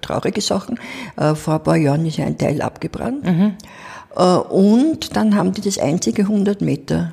traurige 0.00 0.40
Sachen. 0.40 0.78
Äh, 1.16 1.34
vor 1.34 1.54
ein 1.54 1.62
paar 1.64 1.76
Jahren 1.76 2.06
ist 2.06 2.16
ja 2.16 2.26
ein 2.26 2.38
Teil 2.38 2.62
abgebrannt. 2.62 3.26
Äh, 4.16 4.22
und 4.22 5.16
dann 5.16 5.34
haben 5.34 5.52
die 5.52 5.60
das 5.60 5.78
einzige 5.78 6.22
100 6.22 6.60
Meter 6.60 7.12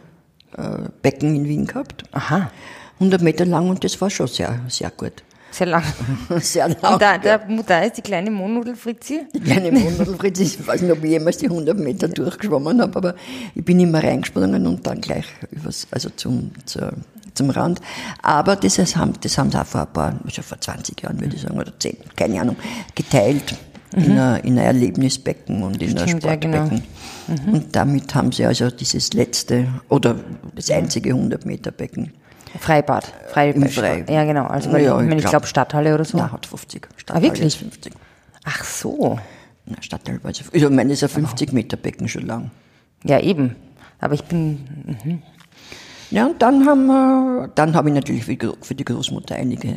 äh, 0.58 0.62
Becken 1.02 1.36
in 1.36 1.46
Wien 1.46 1.66
gehabt. 1.68 2.04
Aha, 2.12 2.52
100 3.00 3.22
Meter 3.22 3.46
lang 3.46 3.70
und 3.70 3.84
das 3.84 4.00
war 4.00 4.10
schon 4.10 4.28
sehr, 4.28 4.60
sehr 4.70 4.92
gut. 4.92 5.24
Sehr 5.58 5.68
lang. 5.68 5.84
Sehr 6.40 6.70
lang. 6.70 6.94
Und 6.94 7.02
da, 7.02 7.18
da, 7.18 7.38
da 7.38 7.80
ist 7.80 7.98
die 7.98 8.02
kleine 8.02 8.30
Mohnnudelfritzi. 8.32 9.22
Die 9.34 9.40
kleine 9.40 9.72
Mondnudelfritz, 9.72 10.40
ich 10.40 10.68
weiß 10.68 10.82
nicht, 10.82 10.92
ob 10.92 11.04
ich 11.04 11.12
jemals 11.12 11.38
die 11.38 11.48
100 11.48 11.78
Meter 11.78 12.08
durchgeschwommen 12.08 12.82
habe, 12.82 12.96
aber 12.96 13.16
ich 13.56 13.66
bin 13.66 13.80
immer 13.80 14.04
reingesprungen 14.04 14.66
und 14.68 14.86
dann 14.86 15.02
gleich 15.02 15.26
übers, 15.52 15.88
also 15.92 16.10
zum, 16.12 16.52
zur, 16.66 16.94
zum 17.34 17.50
Rand. 17.50 17.82
Aber 18.22 18.56
das, 18.56 18.78
haben, 18.96 19.14
das 19.22 19.38
haben 19.38 19.52
sie 19.52 19.60
auch 19.60 19.66
vor 19.66 19.82
ein 19.82 19.94
paar, 19.94 20.20
also 20.24 20.42
vor 20.42 20.60
20 20.60 21.02
Jahren, 21.02 21.20
würde 21.20 21.36
ich 21.36 21.42
sagen, 21.42 21.58
oder 21.60 21.74
10, 21.78 21.98
keine 22.16 22.42
Ahnung, 22.42 22.56
geteilt. 22.94 23.56
in, 23.96 24.20
ein, 24.20 24.44
in 24.44 24.60
ein 24.60 24.66
Erlebnisbecken 24.66 25.64
und 25.64 25.82
in 25.82 25.98
ein 25.98 26.08
Stimmt, 26.08 26.24
ja, 26.24 26.36
genau. 26.36 26.68
Sportbecken. 26.68 27.54
Und 27.54 27.76
damit 27.76 28.14
haben 28.14 28.32
sie 28.32 28.46
also 28.46 28.70
dieses 28.70 29.14
letzte 29.14 29.68
oder 29.90 30.16
das 30.56 30.70
einzige 30.70 31.10
100 31.10 31.46
Meter 31.46 31.72
Becken. 31.72 32.14
Freibad. 32.60 33.12
Freibad. 33.30 33.56
Im 33.64 33.70
Frei- 33.70 34.06
Ja, 34.10 34.24
genau. 34.26 34.46
Also, 34.46 34.72
weil, 34.72 34.84
Ja, 34.84 35.00
ich, 35.02 35.10
ich 35.10 35.18
glaub- 35.20 35.30
glaube, 35.32 35.48
Stadthalle 35.48 35.94
oder 35.94 36.06
so. 36.06 36.18
Na, 36.18 36.32
hat 36.32 36.46
50. 36.46 36.88
Stadthalle 36.98 37.24
wirklich? 37.26 37.46
ist 37.48 37.56
50. 37.58 37.94
Ach 38.46 38.64
so. 38.64 39.20
Na, 39.66 39.76
Stadtteil 39.82 40.24
weiß 40.24 40.42
ich. 40.54 40.70
Meine, 40.70 40.94
ist 40.94 41.04
ein 41.04 41.10
50 41.10 41.52
Meter 41.54 41.78
Becken 41.78 42.08
schon 42.08 42.26
lang. 42.26 42.52
Ja, 43.04 43.20
eben. 43.20 43.56
Aber 44.00 44.14
ich 44.14 44.24
bin, 44.24 45.18
Ja, 46.10 46.28
und 46.28 46.42
dann 46.42 46.66
haben 46.66 46.86
wir, 46.86 47.50
dann 47.56 47.76
habe 47.76 47.90
ich 47.90 47.96
natürlich 47.96 48.24
für 48.26 48.76
die 48.76 48.86
Großmutter 48.86 49.36
einige 49.36 49.76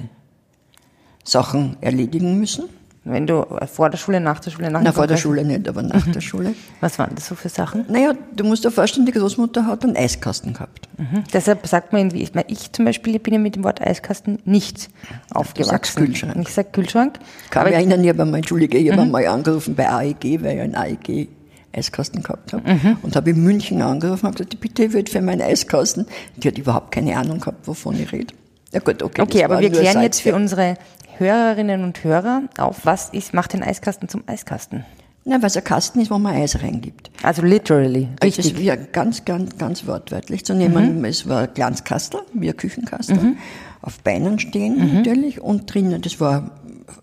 Sachen 1.24 1.76
erledigen 1.80 2.38
müssen. 2.38 2.64
wenn 3.04 3.26
du 3.26 3.44
vor 3.72 3.88
der 3.90 3.96
Schule, 3.96 4.20
nach 4.20 4.40
der 4.40 4.50
Schule, 4.50 4.70
nach 4.70 4.82
Na, 4.82 4.90
dem 4.90 4.94
vor 4.94 5.06
der 5.06 5.16
Schule 5.16 5.42
nicht, 5.44 5.66
aber 5.68 5.82
nach 5.82 6.06
Mhm. 6.06 6.12
der 6.12 6.20
Schule. 6.30 6.54
Was 6.80 6.98
waren 6.98 7.14
das 7.14 7.26
so 7.26 7.34
für 7.34 7.48
Sachen? 7.48 7.86
Naja, 7.88 8.12
du 8.36 8.44
musst 8.44 8.62
dir 8.64 8.70
vorstellen, 8.70 9.06
die 9.06 9.12
Großmutter 9.12 9.66
hat 9.66 9.82
einen 9.84 9.96
Eiskasten 9.96 10.52
gehabt. 10.52 10.79
Mhm. 11.00 11.24
Deshalb 11.32 11.66
sagt 11.66 11.92
man, 11.92 12.02
irgendwie, 12.02 12.22
ich, 12.22 12.34
meine, 12.34 12.46
ich 12.50 12.72
zum 12.72 12.84
Beispiel 12.84 13.18
bin 13.18 13.32
ja 13.32 13.40
mit 13.40 13.56
dem 13.56 13.64
Wort 13.64 13.80
Eiskasten 13.80 14.38
nicht 14.44 14.90
aufgewachsen. 15.32 16.04
Kühlschrank. 16.04 16.36
Ich 16.46 16.52
sag 16.52 16.72
Kühlschrank. 16.74 17.18
Kann 17.48 17.64
mich 17.64 17.72
ich, 17.72 17.78
erinnern, 17.78 18.04
ich 18.04 18.10
habe 18.10 18.22
einmal, 18.22 18.38
Entschuldige, 18.38 18.76
ich 18.76 18.86
Mhm. 18.88 18.92
habe 18.92 19.02
einmal 19.02 19.26
angerufen 19.26 19.74
bei 19.74 19.88
AEG, 19.88 20.42
weil 20.42 20.56
ich 20.56 20.60
einen 20.60 20.74
AEG 20.74 21.28
Eiskasten 21.72 22.22
gehabt 22.22 22.52
habe. 22.52 22.70
Mhm. 22.70 22.98
Und 23.02 23.16
habe 23.16 23.30
in 23.30 23.42
München 23.42 23.80
angerufen 23.80 24.26
und 24.26 24.36
gesagt, 24.36 24.60
bitte, 24.60 24.84
ich 24.84 24.92
würde 24.92 25.10
für 25.10 25.22
meinen 25.22 25.40
Eiskasten. 25.40 26.06
Die 26.36 26.48
hat 26.48 26.58
überhaupt 26.58 26.92
keine 26.92 27.16
Ahnung 27.16 27.40
gehabt, 27.40 27.66
wovon 27.66 27.98
ich 28.00 28.12
rede. 28.12 28.34
Ja 28.72 28.80
gut, 28.80 29.02
okay. 29.02 29.22
okay, 29.22 29.44
aber 29.44 29.60
wir 29.60 29.70
klären 29.70 30.02
jetzt 30.02 30.20
für 30.20 30.34
unsere 30.34 30.74
Hörerinnen 31.18 31.82
und 31.84 32.02
Hörer 32.04 32.42
auf, 32.58 32.84
was 32.84 33.10
ist, 33.10 33.34
macht 33.34 33.52
den 33.52 33.62
Eiskasten 33.62 34.08
zum 34.08 34.22
Eiskasten? 34.26 34.84
Na, 35.24 35.40
was 35.42 35.56
ein 35.56 35.64
Kasten 35.64 36.00
ist, 36.00 36.10
wo 36.10 36.18
man 36.18 36.34
Eis 36.34 36.62
reingibt. 36.62 37.10
Also 37.22 37.42
literally. 37.42 38.08
Das 38.20 38.26
Richtig. 38.28 38.52
Mhm. 38.54 38.58
ist 38.60 38.64
ja 38.64 38.76
ganz, 38.76 39.24
ganz, 39.24 39.56
ganz 39.58 39.86
wortwörtlich 39.86 40.44
zu 40.44 40.54
nehmen. 40.54 41.04
Es 41.04 41.28
war 41.28 41.42
ein 41.42 41.54
kleines 41.54 41.84
Kastel, 41.84 42.20
wie 42.32 42.48
ein 42.48 42.56
Küchenkastel, 42.56 43.36
auf 43.82 44.00
Beinen 44.00 44.38
stehen 44.38 44.78
Mhm. 44.78 44.94
natürlich 44.96 45.40
und 45.40 45.72
drinnen, 45.72 46.00
das 46.00 46.20
war 46.20 46.50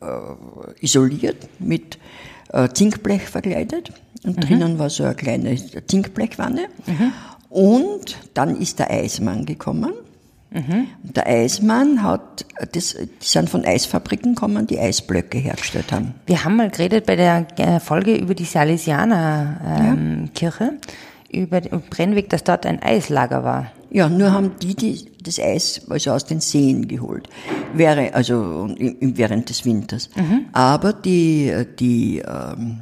äh, 0.01 0.83
isoliert 0.83 1.47
mit 1.59 1.97
äh, 2.53 2.67
Zinkblech 2.69 3.23
verkleidet 3.23 3.91
und 4.23 4.37
Mhm. 4.37 4.41
drinnen 4.41 4.79
war 4.79 4.89
so 4.89 5.03
eine 5.03 5.15
kleine 5.15 5.55
Zinkblechwanne 5.87 6.67
und 7.49 8.17
dann 8.33 8.55
ist 8.59 8.79
der 8.79 8.89
Eismann 8.91 9.45
gekommen. 9.45 9.93
Mhm. 10.57 10.87
Und 11.03 11.15
der 11.15 11.27
Eismann 11.27 12.01
hat, 12.01 12.47
das, 12.73 12.95
die 12.95 13.07
sind 13.21 13.47
von 13.49 13.63
Eisfabriken 13.63 14.33
gekommen, 14.33 14.65
die 14.65 14.79
Eisblöcke 14.79 15.37
hergestellt 15.37 15.91
haben. 15.91 16.15
Wir 16.25 16.43
haben 16.43 16.55
mal 16.55 16.71
geredet 16.71 17.05
bei 17.05 17.15
der 17.15 17.45
äh, 17.57 17.79
Folge 17.79 18.15
über 18.15 18.33
die 18.33 18.45
Salesianer-Kirche, 18.45 20.79
über 21.31 21.61
den 21.61 21.79
Brennweg, 21.81 22.29
dass 22.29 22.43
dort 22.43 22.65
ein 22.65 22.81
Eislager 22.81 23.43
war. 23.43 23.71
Ja, 23.89 24.09
nur 24.09 24.33
haben 24.33 24.51
die, 24.61 24.75
die 24.75 25.07
das 25.23 25.39
Eis 25.39 25.81
also 25.89 26.11
aus 26.11 26.25
den 26.25 26.41
Seen 26.41 26.87
geholt. 26.87 27.27
Wäre, 27.73 28.13
also 28.13 28.69
während 28.99 29.49
des 29.49 29.65
Winters. 29.65 30.11
Aber 30.51 30.93
die, 30.93 31.51
die, 31.79 32.19
ähm, 32.19 32.81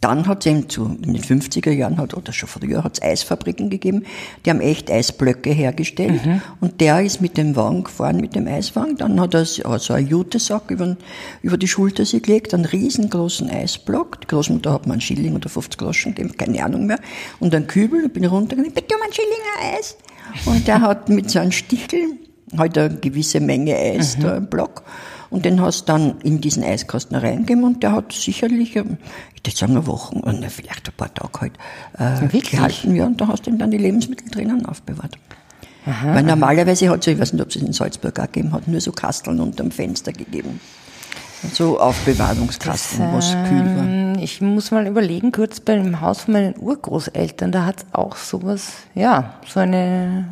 dann 0.00 0.26
hat 0.26 0.46
es 0.46 0.52
eben 0.52 0.68
zu, 0.68 0.84
in 0.84 1.14
den 1.14 1.22
50er 1.22 1.70
Jahren 1.70 1.96
hat, 1.98 2.14
oder 2.14 2.32
schon 2.32 2.48
früher 2.48 2.84
hat 2.84 2.98
es 2.98 3.02
Eisfabriken 3.02 3.68
gegeben, 3.70 4.04
die 4.44 4.50
haben 4.50 4.60
echt 4.60 4.90
Eisblöcke 4.90 5.50
hergestellt. 5.50 6.20
Und 6.60 6.80
der 6.80 7.02
ist 7.02 7.20
mit 7.20 7.36
dem 7.36 7.56
Wagen 7.56 7.84
gefahren, 7.84 8.18
mit 8.18 8.34
dem 8.34 8.46
Eiswagen. 8.46 8.96
Dann 8.96 9.20
hat 9.20 9.34
er 9.34 9.44
so 9.44 9.64
also 9.64 9.94
einen 9.94 10.06
Jutesack 10.06 10.70
über, 10.70 10.96
über 11.42 11.56
die 11.56 11.68
Schulter 11.68 12.04
sich 12.04 12.22
gelegt, 12.22 12.54
einen 12.54 12.64
riesengroßen 12.64 13.50
Eisblock. 13.50 14.20
Die 14.20 14.26
Großmutter 14.28 14.72
hat 14.72 14.86
mir 14.86 14.92
einen 14.92 15.00
Schilling 15.00 15.34
oder 15.34 15.48
50 15.48 15.78
Groschen 15.78 16.14
gegeben, 16.14 16.36
keine 16.36 16.64
Ahnung 16.64 16.86
mehr. 16.86 16.98
Und 17.40 17.54
einen 17.54 17.66
Kübel, 17.66 18.06
ich 18.06 18.12
bin 18.12 18.24
runtergegangen, 18.24 18.72
bitte 18.72 18.94
um 18.94 19.02
einen 19.02 19.12
Schilling 19.12 19.76
Eis. 19.76 19.96
Und 20.46 20.68
der 20.68 20.80
hat 20.80 21.08
mit 21.08 21.30
so 21.30 21.38
einem 21.38 21.52
Stichel 21.52 22.18
halt 22.56 22.78
eine 22.78 22.94
gewisse 22.96 23.40
Menge 23.40 23.76
Eis 23.76 24.16
da 24.18 24.36
im 24.36 24.46
Block. 24.46 24.82
Und 25.30 25.44
den 25.44 25.60
hast 25.60 25.82
du 25.82 25.92
dann 25.92 26.20
in 26.22 26.40
diesen 26.40 26.64
Eiskasten 26.64 27.16
reingegeben 27.16 27.64
und 27.64 27.82
der 27.82 27.92
hat 27.92 28.12
sicherlich, 28.12 28.76
ähm, 28.76 28.96
ich 29.34 29.46
würde 29.46 29.56
sagen, 29.56 29.72
eine 29.76 29.86
Woche, 29.86 30.16
oder 30.16 30.48
vielleicht 30.48 30.88
ein 30.88 30.94
paar 30.96 31.12
Tage 31.12 31.40
halt, 31.40 31.52
äh, 31.98 32.22
Wirklich? 32.22 32.50
gehalten. 32.52 32.96
Ja, 32.96 33.06
und 33.06 33.20
da 33.20 33.28
hast 33.28 33.46
du 33.46 33.50
ihm 33.50 33.58
dann 33.58 33.70
die 33.70 33.78
Lebensmittel 33.78 34.30
drinnen 34.30 34.64
aufbewahrt. 34.64 35.18
Weil 36.04 36.22
normalerweise 36.22 36.90
hat 36.90 37.00
es, 37.00 37.06
ich 37.06 37.18
weiß 37.18 37.32
nicht, 37.32 37.42
ob 37.42 37.48
es 37.48 37.56
in 37.56 37.72
Salzburg 37.72 38.18
auch 38.20 38.26
gegeben 38.26 38.52
hat, 38.52 38.68
nur 38.68 38.80
so 38.80 38.92
Kasteln 38.92 39.40
unterm 39.40 39.70
Fenster 39.70 40.12
gegeben. 40.12 40.60
So 41.52 41.78
Aufbewahrungskasten, 41.80 43.12
was 43.12 43.30
kühl 43.48 43.64
war. 43.76 43.84
Ähm, 43.84 44.16
Ich 44.20 44.40
muss 44.40 44.70
mal 44.70 44.86
überlegen, 44.86 45.32
kurz 45.32 45.60
beim 45.60 46.00
Haus 46.00 46.22
von 46.22 46.34
meinen 46.34 46.58
Urgroßeltern, 46.58 47.52
da 47.52 47.64
hat 47.64 47.78
es 47.78 47.86
auch 47.92 48.16
sowas, 48.16 48.72
ja, 48.94 49.34
so 49.46 49.60
eine, 49.60 50.28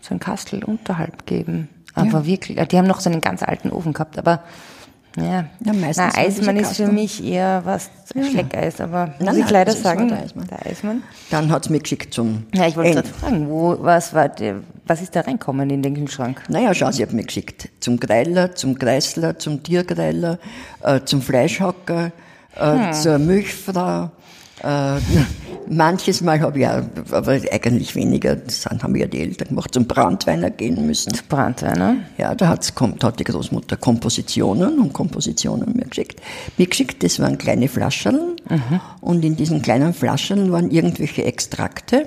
so 0.00 0.14
ein 0.14 0.18
Kastel 0.18 0.64
unterhalb 0.64 1.26
gegeben. 1.26 1.68
Aber 1.94 2.26
wirklich, 2.26 2.58
die 2.68 2.78
haben 2.78 2.86
noch 2.86 3.00
so 3.00 3.10
einen 3.10 3.20
ganz 3.20 3.42
alten 3.42 3.70
Ofen 3.70 3.92
gehabt, 3.92 4.18
aber 4.18 4.42
ja, 5.16 5.46
Ja, 5.64 5.72
meistens 5.72 6.14
na, 6.14 6.20
Eismann 6.20 6.56
ist 6.56 6.76
für 6.76 6.86
mich 6.86 7.24
eher 7.24 7.62
was 7.64 7.90
Schleckeis, 8.12 8.80
aber 8.80 9.06
muss 9.18 9.26
Nein, 9.34 9.38
ich 9.40 9.50
leider 9.50 9.72
sagen, 9.72 10.08
der 10.08 10.22
Eismann. 10.22 10.46
der 10.46 10.66
Eismann. 10.66 11.02
Dann 11.30 11.50
hat's 11.50 11.68
mich 11.68 11.82
geschickt 11.82 12.14
zum 12.14 12.46
Ja, 12.54 12.68
ich 12.68 12.76
wollte 12.76 12.92
gerade 12.92 13.08
fragen, 13.08 13.48
wo, 13.48 13.76
was 13.80 14.14
war, 14.14 14.28
der, 14.28 14.60
was 14.86 15.02
ist 15.02 15.16
da 15.16 15.22
reinkommen 15.22 15.68
in 15.70 15.82
den 15.82 15.94
Kühlschrank? 15.94 16.42
Naja, 16.48 16.72
schau, 16.74 16.92
sie 16.92 17.02
hat 17.02 17.12
mich 17.12 17.26
geschickt. 17.26 17.70
Zum 17.80 17.98
Greiler, 17.98 18.54
zum 18.54 18.78
Kreisler, 18.78 19.36
zum 19.36 19.64
Tiergreiler, 19.64 20.38
äh, 20.82 21.00
zum 21.04 21.22
Fleischhacker, 21.22 22.12
äh, 22.56 22.92
zur 22.92 23.18
Milchfrau. 23.18 24.10
Äh, 24.62 25.00
manches 25.68 26.20
Mal 26.20 26.40
habe 26.40 26.58
ich 26.58 26.66
auch, 26.66 26.82
aber 27.12 27.32
eigentlich 27.50 27.94
weniger, 27.94 28.36
das 28.36 28.66
haben 28.66 28.96
ja 28.96 29.06
die 29.06 29.20
Eltern 29.20 29.48
gemacht, 29.48 29.72
zum 29.72 29.86
Brandweiner 29.86 30.50
gehen 30.50 30.86
müssen. 30.86 31.12
Brandweiner. 31.28 31.96
Ja, 32.18 32.34
da 32.34 32.48
hat's, 32.48 32.72
hat 33.02 33.20
die 33.20 33.24
Großmutter 33.24 33.76
Kompositionen 33.76 34.78
und 34.78 34.92
Kompositionen 34.92 35.74
mir 35.74 35.86
geschickt. 35.86 36.20
Mir 36.58 36.66
geschickt, 36.66 37.02
das 37.02 37.20
waren 37.20 37.38
kleine 37.38 37.68
Flaschen 37.68 38.36
und 39.00 39.24
in 39.24 39.36
diesen 39.36 39.62
kleinen 39.62 39.94
Flaschen 39.94 40.52
waren 40.52 40.70
irgendwelche 40.70 41.24
Extrakte 41.24 42.06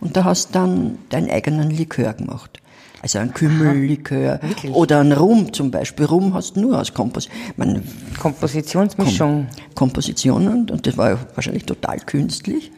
und 0.00 0.16
da 0.16 0.24
hast 0.24 0.54
dann 0.54 0.98
deinen 1.10 1.30
eigenen 1.30 1.70
Likör 1.70 2.12
gemacht. 2.12 2.60
Also 3.02 3.18
ein 3.18 3.32
Kümmellikör 3.34 4.40
oder 4.72 5.00
ein 5.00 5.12
Rum 5.12 5.52
zum 5.52 5.70
Beispiel. 5.70 6.06
Rum 6.06 6.34
hast 6.34 6.56
du 6.56 6.60
nur 6.60 6.80
aus 6.80 6.92
Kompos 6.94 7.28
man, 7.56 7.82
Kompositionsmischung. 8.18 9.46
Kompositionen 9.74 10.70
und 10.70 10.86
das 10.86 10.96
war 10.96 11.18
wahrscheinlich 11.34 11.64
total 11.64 11.98
künstlich. 12.00 12.72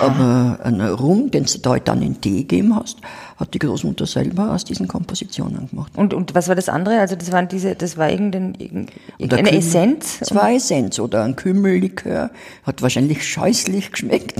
Aber 0.00 0.58
ein 0.64 0.80
Rum, 0.80 1.30
den 1.30 1.44
du 1.44 1.58
da 1.60 1.70
halt 1.70 1.86
dann 1.86 2.02
in 2.02 2.20
Tee 2.20 2.38
gegeben 2.38 2.74
hast, 2.74 2.98
hat 3.36 3.54
die 3.54 3.60
Großmutter 3.60 4.04
selber 4.04 4.50
aus 4.52 4.64
diesen 4.64 4.88
Kompositionen 4.88 5.68
gemacht. 5.70 5.92
Und, 5.96 6.12
und 6.12 6.34
was 6.34 6.48
war 6.48 6.56
das 6.56 6.68
andere? 6.68 6.98
Also 6.98 7.14
das 7.14 7.30
waren 7.30 7.46
diese, 7.46 7.76
das 7.76 7.96
war 7.96 8.10
irgendein, 8.10 8.54
irgendein 8.58 8.88
Oder 9.20 9.36
eine 9.38 9.48
Kümmel- 9.50 9.58
Essenz? 9.58 10.18
Es 10.20 10.34
war 10.34 10.50
Essenz 10.50 10.98
oder 10.98 11.22
ein 11.22 11.36
Kümmellikör. 11.36 12.30
Hat 12.64 12.82
wahrscheinlich 12.82 13.24
scheußlich 13.26 13.92
geschmeckt. 13.92 14.34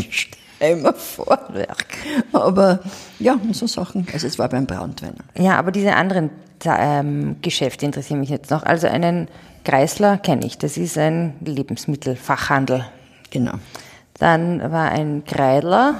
Stell 0.60 0.76
mir 0.76 0.92
vor. 0.92 1.38
Aber 2.34 2.80
ja, 3.18 3.38
so 3.52 3.66
Sachen. 3.66 4.06
Also 4.12 4.26
es 4.26 4.38
war 4.38 4.50
beim 4.50 4.66
Brandweiner. 4.66 5.14
Ja, 5.38 5.58
aber 5.58 5.72
diese 5.72 5.94
anderen 5.94 6.28
ähm, 6.66 7.36
Geschäfte 7.40 7.86
interessieren 7.86 8.20
mich 8.20 8.28
jetzt 8.28 8.50
noch. 8.50 8.62
Also 8.62 8.86
einen 8.86 9.28
Kreisler 9.64 10.18
kenne 10.18 10.44
ich, 10.44 10.58
das 10.58 10.76
ist 10.76 10.98
ein 10.98 11.32
Lebensmittelfachhandel. 11.42 12.84
Genau. 13.30 13.54
Dann 14.18 14.60
war 14.70 14.90
ein 14.90 15.24
Kreidler, 15.24 15.94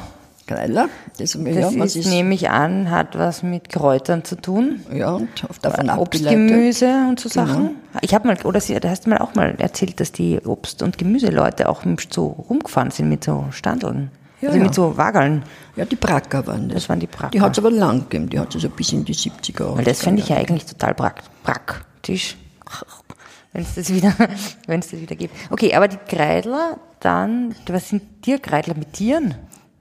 Greiler. 0.46 0.88
Das, 1.16 1.32
das 1.32 1.56
ja, 1.56 1.70
was 1.78 1.94
ist, 1.94 2.06
ist, 2.06 2.08
nehme 2.08 2.34
ich 2.34 2.50
an, 2.50 2.90
hat 2.90 3.16
was 3.16 3.42
mit 3.44 3.68
Kräutern 3.68 4.24
zu 4.24 4.34
tun. 4.34 4.80
ja, 4.92 5.12
und 5.12 5.28
auf 5.48 5.60
davon 5.60 5.88
Obst. 5.90 6.26
Gemüse 6.26 7.06
und 7.08 7.20
so 7.20 7.28
Genau. 7.28 7.46
Sachen. 7.46 7.70
Ich 8.02 8.14
habe 8.14 8.26
mal, 8.26 8.36
oder 8.42 8.60
sie, 8.60 8.78
da 8.80 8.90
hast 8.90 9.06
du 9.06 9.10
mal 9.10 9.18
auch 9.18 9.34
mal 9.36 9.54
erzählt, 9.58 10.00
dass 10.00 10.10
die 10.10 10.40
Obst- 10.44 10.82
und 10.82 10.98
Gemüseleute 10.98 11.68
auch 11.68 11.84
so 12.10 12.26
rumgefahren 12.26 12.90
sind 12.90 13.08
mit 13.08 13.22
so 13.24 13.46
Standeln. 13.52 14.10
Ja, 14.40 14.49
also 14.49 14.59
ja. 14.59 14.64
mit 14.64 14.75
so 14.75 14.97
Wageln. 14.97 15.42
Ja, 15.76 15.85
die 15.85 15.97
Bracker 15.97 16.47
waren 16.47 16.68
das. 16.68 16.82
Das 16.82 16.88
waren 16.88 17.00
die 17.00 17.06
Bracker. 17.06 17.30
Die 17.30 17.40
hat 17.40 17.52
es 17.52 17.59
aber 17.59 17.70
lang 17.70 18.00
gegeben. 18.09 18.28
Die 18.28 18.38
hat 18.38 18.49
es 18.50 18.56
also 18.56 18.68
bis 18.70 18.92
in 18.92 19.04
die 19.04 19.14
70er. 19.14 19.76
Weil 19.76 19.85
das 19.85 20.02
fände 20.02 20.23
ich 20.23 20.28
ja 20.28 20.37
eigentlich 20.37 20.66
total 20.66 20.94
prakt 20.94 21.25
praktisch, 21.42 22.37
wenn 23.52 23.62
es 23.62 23.75
das 23.75 23.92
wieder, 23.92 24.14
wenn 24.66 24.80
es 24.80 24.90
das 24.90 25.00
wieder 25.00 25.16
gibt. 25.16 25.35
Okay, 25.50 25.75
aber 25.75 25.88
die 25.88 25.99
Kreidler, 26.09 26.78
dann, 27.00 27.54
was 27.66 27.88
sind 27.90 28.23
Tierkreidler 28.23 28.75
mit 28.76 28.92
Tieren? 28.94 29.35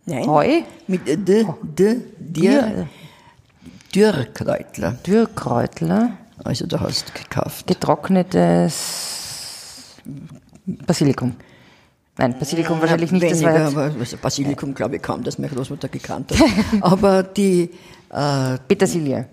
Nein. 0.05 0.25
Heu? 0.27 0.61
Mit 0.87 1.07
äh, 1.07 1.17
d, 1.17 1.45
d, 1.61 1.97
dir, 2.17 2.87
Dürrkräutler. 3.93 4.93
Dürrkräutler, 5.05 6.11
Also 6.43 6.65
da 6.67 6.79
hast 6.79 7.09
du 7.09 7.13
gekauft. 7.13 7.67
getrocknetes 7.67 9.97
Basilikum. 10.65 11.35
Nein, 12.19 12.37
Basilikum 12.37 12.81
wahrscheinlich 12.81 13.13
nicht, 13.13 13.31
das 13.31 13.41
war 13.41 13.55
Weniger, 13.55 13.67
aber 13.67 13.91
Basilikum 14.21 14.73
glaube 14.73 14.97
ich 14.97 15.01
kaum, 15.01 15.23
dass 15.23 15.39
meine 15.39 15.53
Großmutter 15.53 15.87
gekannt 15.87 16.31
hat. 16.31 16.49
aber 16.81 17.23
die 17.23 17.69
äh, 18.09 18.57
Petersilie. 18.67 19.25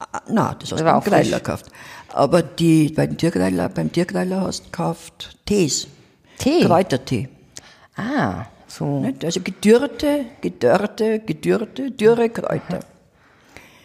Ah, 0.00 0.20
Nein, 0.28 0.56
das 0.58 0.72
hast 0.72 0.80
du 0.80 0.84
beim. 0.84 1.00
Greiler 1.00 1.38
gekauft. 1.38 1.66
Aber 2.08 2.42
die, 2.42 2.88
bei 2.88 3.06
den 3.06 3.16
Tiergreiler, 3.16 3.68
beim 3.68 3.92
Tiergreiler 3.92 4.40
hast 4.40 4.60
du 4.60 4.64
gekauft 4.64 5.36
Tees. 5.44 5.86
Tee? 6.38 6.64
Kräutertee. 6.64 7.28
Ah, 7.96 8.46
so. 8.66 9.00
Nicht? 9.00 9.24
Also 9.24 9.40
gedürrte, 9.40 10.24
gedörrte, 10.40 11.20
gedürrte, 11.20 11.92
dürre 11.92 12.28
Kräuter. 12.28 12.80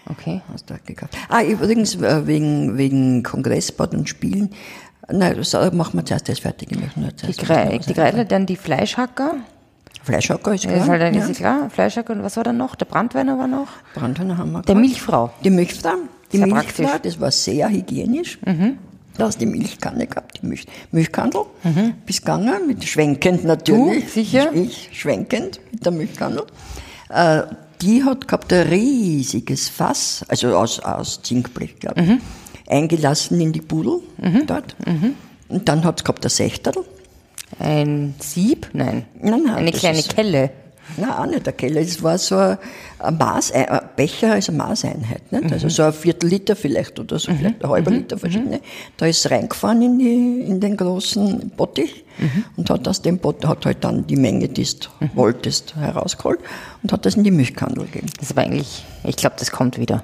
Okay. 0.09 0.41
Hast 0.51 0.69
du 0.69 0.73
auch 0.73 0.83
gekauft. 0.83 1.15
Ah, 1.29 1.43
übrigens, 1.43 1.95
äh, 1.95 2.25
wegen, 2.25 2.77
wegen 2.77 3.21
Kongressbad 3.21 3.93
und 3.93 4.09
Spielen. 4.09 4.49
Nein, 5.09 5.35
das 5.37 5.53
machen 5.73 5.97
wir 5.97 6.05
zuerst 6.05 6.27
das 6.27 6.39
fertig. 6.39 6.71
Ich 6.71 6.79
möchte 6.79 6.99
nur 6.99 7.11
Die, 7.11 7.31
Gre 7.33 7.79
die. 7.79 7.93
Greidler, 7.93 8.25
dann 8.25 8.45
die 8.45 8.55
Fleischhacker. 8.55 9.35
Fleischhacker 10.03 10.53
ist 10.53 10.63
klar. 10.65 10.77
ist 10.77 10.87
halt 10.87 11.15
ja. 11.15 11.25
ist 11.25 11.37
klar. 11.37 11.69
Fleischhacker 11.69 12.13
und 12.13 12.23
was 12.23 12.37
war 12.37 12.43
dann 12.43 12.57
noch? 12.57 12.75
Der 12.75 12.85
Brandweiner 12.85 13.37
war 13.37 13.47
noch? 13.47 13.67
Brandhörner 13.93 14.37
haben 14.37 14.51
wir 14.51 14.61
Der. 14.61 14.75
Milchfrau. 14.75 15.31
Die 15.43 15.49
Milchfrau. 15.49 15.91
Die 16.31 16.37
Sehr 16.37 16.47
Milchfrau, 16.47 16.83
praktisch. 16.83 17.13
das 17.13 17.21
war 17.21 17.31
sehr 17.31 17.69
hygienisch. 17.69 18.37
Da 19.17 19.25
hast 19.25 19.41
du 19.41 19.45
die 19.45 19.51
Milchkanne 19.51 20.05
gehabt, 20.07 20.39
die 20.41 20.45
Milch, 20.45 20.65
Milchkandel. 20.91 21.41
Bis 22.05 22.21
gegangen, 22.21 22.67
mit 22.67 22.83
schwenkend 22.83 23.45
natürlich. 23.45 24.05
Du, 24.05 24.09
sicher? 24.11 24.53
Ich 24.53 24.89
schwenkend 24.93 25.59
mit 25.71 25.85
der 25.85 25.91
Milchkandel. 25.91 26.43
Äh, 27.09 27.43
die 27.81 28.03
hat 28.03 28.27
gehabt 28.27 28.51
ein 28.53 28.67
riesiges 28.67 29.69
Fass, 29.69 30.25
also 30.27 30.55
aus, 30.55 30.79
aus 30.79 31.21
Zinkblech, 31.21 31.79
glaube 31.79 32.01
ich, 32.01 32.09
eingelassen 32.67 33.39
in 33.41 33.53
die 33.53 33.61
Pudel 33.61 33.99
dort. 34.45 34.75
Und 35.49 35.67
dann 35.69 35.83
hat 35.83 35.99
es 35.99 36.03
gehabt 36.03 36.25
ein 36.25 36.29
Sechterl. 36.29 36.83
Ein 37.59 38.15
Sieb? 38.19 38.69
Nein. 38.73 39.05
Nein, 39.21 39.43
nein, 39.45 39.55
Eine 39.55 39.71
kleine 39.71 40.03
Kelle. 40.03 40.51
Nein, 40.95 41.09
auch 41.09 41.25
nicht 41.25 41.45
der 41.45 41.53
Keller. 41.53 41.81
Es 41.81 42.01
war 42.01 42.17
so 42.17 42.37
ein, 42.37 43.17
Maß, 43.17 43.51
ein 43.51 43.81
Becher 43.95 44.37
ist 44.37 44.49
eine 44.49 44.57
Maßeinheit. 44.57 45.31
Nicht? 45.31 45.51
Also 45.51 45.69
so 45.69 45.83
ein 45.83 45.93
Viertel 45.93 46.29
Liter 46.29 46.55
vielleicht 46.55 46.99
oder 46.99 47.19
so, 47.19 47.33
vielleicht 47.33 47.63
ein 47.63 47.69
halber 47.69 47.91
Liter 47.91 48.17
verschiedene. 48.17 48.61
Da 48.95 49.05
ist 49.05 49.25
es 49.25 49.31
reingefahren 49.31 49.81
in, 49.81 49.99
die, 49.99 50.41
in 50.47 50.59
den 50.59 50.77
großen 50.77 51.51
Bottich 51.55 52.05
und 52.55 52.69
hat 52.69 52.87
aus 52.87 53.01
dem 53.01 53.19
Bottich 53.19 53.47
hat 53.47 53.65
halt 53.65 53.83
dann 53.83 54.07
die 54.07 54.15
Menge, 54.15 54.47
die 54.47 54.63
du 54.63 54.87
wolltest, 55.13 55.75
herausgeholt 55.75 56.39
und 56.81 56.91
hat 56.91 57.05
das 57.05 57.15
in 57.15 57.23
die 57.23 57.31
Milchkandel 57.31 57.85
gegeben. 57.85 58.07
Das 58.19 58.35
war 58.35 58.43
eigentlich, 58.43 58.83
ich 59.03 59.15
glaube, 59.15 59.35
das 59.37 59.51
kommt 59.51 59.77
wieder. 59.77 60.03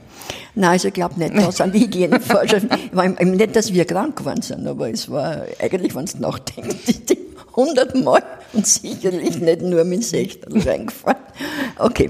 Nein, 0.56 0.72
also 0.72 0.90
ich 0.90 0.94
glaube 0.94 1.18
nicht, 1.20 1.36
da 1.36 1.52
sind 1.52 1.74
die 1.74 1.80
Hygienevorschriften. 1.86 3.36
Nicht, 3.36 3.56
dass 3.56 3.74
wir 3.74 3.86
krank 3.86 4.18
geworden 4.18 4.42
sind, 4.42 4.68
aber 4.68 4.90
es 4.90 5.10
war 5.10 5.44
eigentlich, 5.60 5.96
wenn 5.96 6.06
du 6.06 6.18
nachdenkst, 6.20 6.76
die, 6.88 7.06
die 7.06 7.18
hundertmal 7.56 8.24
und 8.54 8.66
sicherlich 8.68 9.40
nicht 9.40 9.62
nur 9.62 9.84
mit 9.84 10.04
Sechtel 10.04 10.60
reingefahren. 10.62 11.18
Okay. 11.78 12.10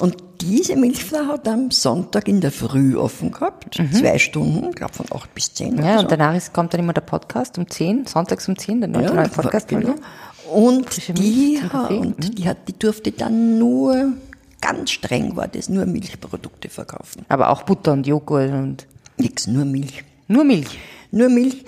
Und 0.00 0.16
diese 0.40 0.76
Milchfrau 0.76 1.26
hat 1.26 1.48
am 1.48 1.70
Sonntag 1.70 2.28
in 2.28 2.40
der 2.40 2.52
Früh 2.52 2.96
offen 2.96 3.32
gehabt, 3.32 3.80
zwei 3.92 4.18
Stunden, 4.18 4.68
ich 4.70 4.76
glaube 4.76 4.92
von 4.94 5.06
acht 5.12 5.34
bis 5.34 5.52
zehn. 5.52 5.76
Ja, 5.78 5.94
so. 5.94 6.00
und 6.04 6.12
danach 6.12 6.34
ist, 6.36 6.52
kommt 6.52 6.72
dann 6.72 6.80
immer 6.80 6.92
der 6.92 7.00
Podcast 7.00 7.58
um 7.58 7.68
10, 7.68 8.06
sonntags 8.06 8.48
um 8.48 8.56
10, 8.56 8.80
der 8.80 8.88
neue 8.88 9.04
Ja, 9.04 9.14
neue 9.14 9.28
Podcast. 9.28 9.68
genau. 9.68 9.94
Und 10.52 10.86
die, 11.18 11.60
und 11.90 12.38
die, 12.38 12.48
hat, 12.48 12.56
die 12.68 12.78
durfte 12.78 13.12
dann 13.12 13.58
nur, 13.58 14.12
ganz 14.60 14.92
streng 14.92 15.36
war 15.36 15.48
das, 15.48 15.68
nur 15.68 15.84
Milchprodukte 15.86 16.68
verkaufen. 16.68 17.24
Aber 17.28 17.50
auch 17.50 17.62
Butter 17.62 17.92
und 17.92 18.06
Joghurt 18.06 18.50
und 18.52 18.86
Nix, 19.18 19.46
nur 19.46 19.64
Milch. 19.64 20.04
nur 20.28 20.44
Milch. 20.44 20.78
Nur 21.10 21.28
Milch, 21.28 21.64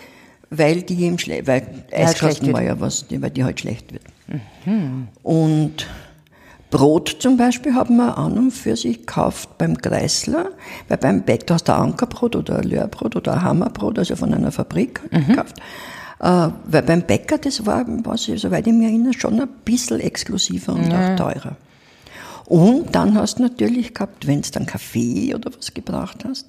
weil 0.51 0.83
die 0.83 1.07
im 1.07 1.19
Schle 1.19 1.47
weil 1.47 1.67
Eiskasten 1.93 2.53
war 2.53 2.63
ja 2.63 2.79
was, 2.81 3.07
weil 3.09 3.31
die 3.31 3.45
halt 3.45 3.61
schlecht 3.61 3.93
wird. 3.93 4.03
Und 5.23 5.87
Brot 6.71 7.17
zum 7.19 7.37
Beispiel 7.37 7.75
haben 7.75 7.97
wir 7.97 8.17
an 8.17 8.39
und 8.39 8.51
für 8.53 8.77
sich 8.77 8.99
gekauft 8.99 9.59
beim 9.59 9.77
Kreisler, 9.77 10.51
weil 10.89 10.99
beim 10.99 11.23
Bäck, 11.23 11.47
da 11.47 11.55
hast 11.55 11.69
du 11.69 11.75
ein 11.75 11.81
Ankerbrot 11.81 12.37
oder 12.37 12.59
ein 12.59 12.65
Löhrbrot 12.65 13.17
oder 13.17 13.35
ein 13.35 13.43
Hammerbrot, 13.43 13.99
also 13.99 14.15
von 14.15 14.33
einer 14.33 14.53
Fabrik 14.53 15.01
gekauft. 15.11 15.57
Äh, 16.21 16.49
weil 16.67 16.83
beim 16.83 17.03
Bäcker, 17.03 17.39
das 17.39 17.65
war, 17.67 17.85
was 18.05 18.29
ich, 18.29 18.41
soweit 18.41 18.67
ich 18.67 18.73
mich 18.73 18.87
erinnere, 18.87 19.15
schon 19.15 19.41
ein 19.41 19.49
bisschen 19.65 20.01
exklusiver 20.01 20.75
und 20.75 20.93
auch 20.93 21.17
teurer. 21.17 21.57
Und 22.45 22.95
dann 22.95 23.15
hast 23.15 23.39
du 23.39 23.43
natürlich 23.43 23.95
gehabt, 23.95 24.27
wenn 24.27 24.43
du 24.43 24.51
dann 24.51 24.67
Kaffee 24.67 25.35
oder 25.35 25.51
was 25.57 25.73
gebracht 25.73 26.25
hast, 26.29 26.47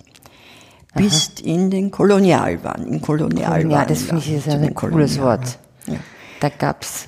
bist 0.96 1.40
in 1.40 1.70
den 1.70 1.92
Kolonialwahn, 1.92 2.88
im 2.88 3.02
Kolonialwahn. 3.02 3.72
Ja, 3.72 3.86
das 3.86 4.04
finde 4.04 4.22
ich 4.24 4.32
ist 4.34 4.50
ein 4.50 4.74
cooles 4.74 5.20
Wort. 5.20 5.58
Ja, 5.88 5.96
Da 6.40 6.50
gab's 6.50 7.08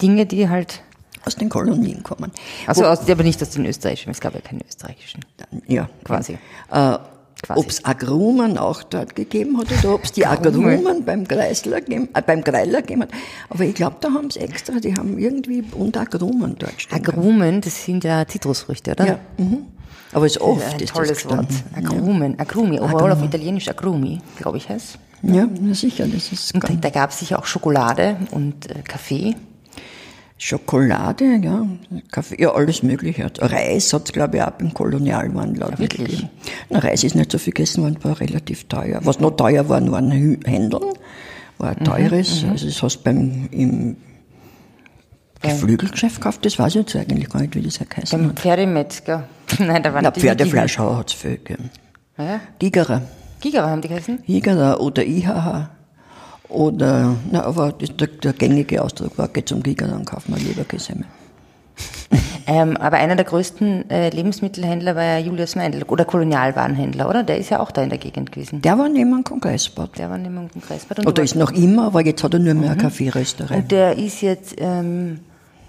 Dinge, 0.00 0.26
die 0.26 0.48
halt, 0.48 0.82
aus 1.24 1.36
den 1.36 1.48
Kolonien 1.48 2.02
kommen. 2.02 2.30
also 2.66 2.84
aus, 2.84 3.08
aber 3.08 3.22
nicht 3.22 3.40
aus 3.40 3.50
den 3.50 3.64
österreichischen, 3.64 4.10
es 4.10 4.20
gab 4.20 4.34
ja 4.34 4.40
keine 4.40 4.60
österreichischen. 4.66 5.20
Ja, 5.66 5.88
Quasi. 6.04 6.38
Äh, 6.70 6.98
ob 7.48 7.68
es 7.68 7.84
Agrumen 7.84 8.58
auch 8.58 8.82
dort 8.82 9.14
gegeben 9.14 9.58
hat 9.58 9.66
oder 9.70 9.94
ob 9.94 10.04
es 10.04 10.12
die 10.12 10.24
Agrumen 10.24 11.04
beim 11.04 11.26
Kreisler 11.26 11.78
äh, 11.88 12.06
beim 12.26 12.42
Greiler 12.42 12.80
gegeben 12.80 13.02
hat. 13.02 13.10
Aber 13.50 13.64
ich 13.64 13.74
glaube, 13.74 13.96
da 14.00 14.12
haben 14.12 14.30
sie 14.30 14.40
extra, 14.40 14.80
die 14.80 14.94
haben 14.94 15.18
irgendwie 15.18 15.62
und 15.72 15.96
Agrumen 15.96 16.56
dort 16.58 16.80
stehen. 16.80 16.96
Agrumen, 16.96 17.60
das 17.60 17.84
sind 17.84 18.04
ja 18.04 18.26
Zitrusfrüchte, 18.26 18.92
oder? 18.92 19.06
Ja, 19.06 19.18
mhm. 19.36 19.66
Aber 20.14 20.24
es 20.26 20.36
ist 20.36 20.40
oft 20.40 20.74
Ein 20.74 20.80
ist 20.80 20.94
tolles 20.94 21.22
das 21.24 21.28
Wort. 21.28 21.46
Agrumen, 21.76 22.38
Agrumi, 22.38 22.80
obwohl 22.80 23.12
auf 23.12 23.22
Italienisch 23.22 23.68
Agrumi, 23.68 24.20
glaube 24.38 24.56
ich, 24.58 24.68
heißt. 24.68 24.98
Ja, 25.22 25.34
ja, 25.62 25.74
sicher, 25.74 26.06
das 26.06 26.32
ist 26.32 26.54
Und 26.54 26.84
da 26.84 26.90
gab 26.90 27.10
es 27.10 27.18
sicher 27.18 27.38
auch 27.38 27.46
Schokolade 27.46 28.16
und 28.30 28.70
äh, 28.70 28.82
Kaffee. 28.82 29.34
Schokolade, 30.36 31.24
ja, 31.42 31.66
Kaffee, 32.10 32.40
ja, 32.42 32.52
alles 32.52 32.82
Mögliche. 32.82 33.30
Reis 33.40 33.92
hat 33.92 34.04
es, 34.06 34.12
glaube 34.12 34.36
ich, 34.36 34.42
auch 34.42 34.50
beim 34.50 34.74
Kolonialwandel 34.74 35.62
auch 35.62 35.78
wirklich? 35.78 36.10
gegeben. 36.10 36.30
Na, 36.70 36.80
Reis 36.80 37.04
ist 37.04 37.14
nicht 37.14 37.30
so 37.32 37.38
viel 37.38 37.52
gegessen 37.52 37.82
worden, 37.84 37.96
war 38.02 38.20
relativ 38.20 38.64
teuer. 38.64 39.00
Was 39.04 39.20
noch 39.20 39.30
teuer 39.32 39.68
war, 39.68 39.80
waren 39.90 40.12
Hü- 40.12 40.44
Händeln, 40.46 40.82
war 41.58 41.70
ein 41.76 41.84
teures. 41.84 42.44
also 42.50 42.66
das 42.66 42.82
hast 42.82 42.98
beim, 43.04 43.48
im 43.52 43.96
Geflügelgeschäft 45.44 46.16
gekauft, 46.16 46.44
das 46.44 46.58
weiß 46.58 46.74
ich 46.74 46.80
jetzt 46.82 46.96
eigentlich 46.96 47.28
gar 47.30 47.40
nicht, 47.40 47.54
wie 47.54 47.62
das 47.62 47.78
heißt. 47.80 48.12
Beim 48.12 48.34
Pferdemetzger. 48.34 49.24
Nein, 49.58 49.82
da 49.82 49.92
waren 49.94 50.02
Na, 50.04 50.10
die- 50.10 50.20
Pferdefleischhauer 50.20 50.98
hat 50.98 51.08
es 51.08 51.14
viel 51.14 51.32
gegeben. 51.38 51.70
Ja. 52.18 52.40
Gigerer. 52.58 53.02
Gigerer 53.40 53.70
haben 53.70 53.80
die 53.82 53.88
geheißen? 53.88 54.22
Gigerer 54.26 54.80
oder 54.80 55.04
IHH. 55.04 55.70
Oder, 56.48 57.16
na, 57.32 57.42
aber 57.44 57.72
das, 57.72 57.96
der, 57.96 58.06
der 58.08 58.32
gängige 58.34 58.82
Ausdruck 58.82 59.16
war, 59.18 59.28
geht 59.28 59.48
zum 59.48 59.62
Gigerer 59.62 59.96
und 59.96 60.04
kauft 60.04 60.28
mal 60.28 60.38
Leberkäse. 60.38 60.94
Ähm, 62.46 62.76
aber 62.76 62.98
einer 62.98 63.16
der 63.16 63.24
größten 63.24 63.88
äh, 63.88 64.10
Lebensmittelhändler 64.10 64.94
war 64.94 65.02
ja 65.02 65.18
Julius 65.18 65.56
Meindl 65.56 65.82
oder 65.84 66.04
Kolonialwarenhändler, 66.04 67.08
oder? 67.08 67.22
Der 67.22 67.38
ist 67.38 67.48
ja 67.48 67.58
auch 67.58 67.70
da 67.70 67.82
in 67.82 67.88
der 67.88 67.96
Gegend 67.96 68.32
gewesen. 68.32 68.60
Der 68.60 68.76
war 68.78 68.90
neben 68.90 69.14
einem 69.14 69.24
Kongressbad. 69.24 69.96
Der 69.96 70.10
war 70.10 70.18
neben 70.18 70.34
dem 70.36 70.50
Kongressbad. 70.50 70.98
Und, 70.98 71.06
Oder 71.06 71.22
ist 71.22 71.36
noch 71.36 71.52
immer, 71.52 71.86
aber 71.86 72.04
jetzt 72.04 72.22
hat 72.22 72.34
er 72.34 72.40
nur 72.40 72.52
mehr 72.52 72.64
Mhm. 72.64 72.72
eine 72.72 72.76
Kaffeerösterei. 72.82 73.56
und 73.56 73.72
der 73.72 73.96
ist 73.96 74.20
jetzt, 74.20 74.56
ähm, 74.58 75.20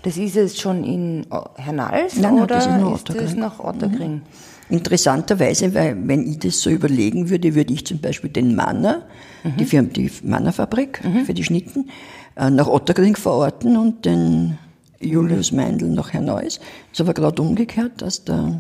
das 0.06 0.18
ist 0.18 0.36
jetzt 0.36 0.62
schon 0.62 0.84
in 0.84 1.26
O- 1.32 1.50
Hernals 1.56 2.16
Nein, 2.16 2.36
nein, 2.36 2.44
oder 2.44 2.56
das 2.56 2.66
ist 2.68 2.72
noch 2.80 2.96
ist 2.96 3.10
das 3.10 3.16
Otterkring. 3.18 3.40
noch 3.40 3.60
Otterkring? 3.60 4.22
Interessanterweise, 4.70 5.74
weil 5.74 5.96
wenn 6.08 6.28
ich 6.30 6.40
das 6.40 6.60
so 6.62 6.70
überlegen 6.70 7.30
würde, 7.30 7.56
würde 7.56 7.74
ich 7.74 7.86
zum 7.86 8.00
Beispiel 8.00 8.30
den 8.30 8.56
Manner, 8.56 9.04
Mhm. 9.44 9.58
die 9.58 9.66
Firma, 9.66 9.90
die 9.90 10.12
Mannerfabrik 10.24 11.02
für 11.26 11.34
die 11.34 11.44
Schnitten, 11.44 11.90
äh, 12.36 12.50
nach 12.50 12.68
Otterkring 12.68 13.16
verorten 13.16 13.78
und 13.78 14.06
den 14.06 14.58
Julius 15.00 15.52
Meindl 15.52 15.88
nach 15.90 16.14
Herneuss. 16.14 16.60
Ist 16.92 17.02
aber 17.02 17.14
gerade 17.14 17.42
umgekehrt, 17.42 18.02
dass 18.02 18.24
der 18.24 18.60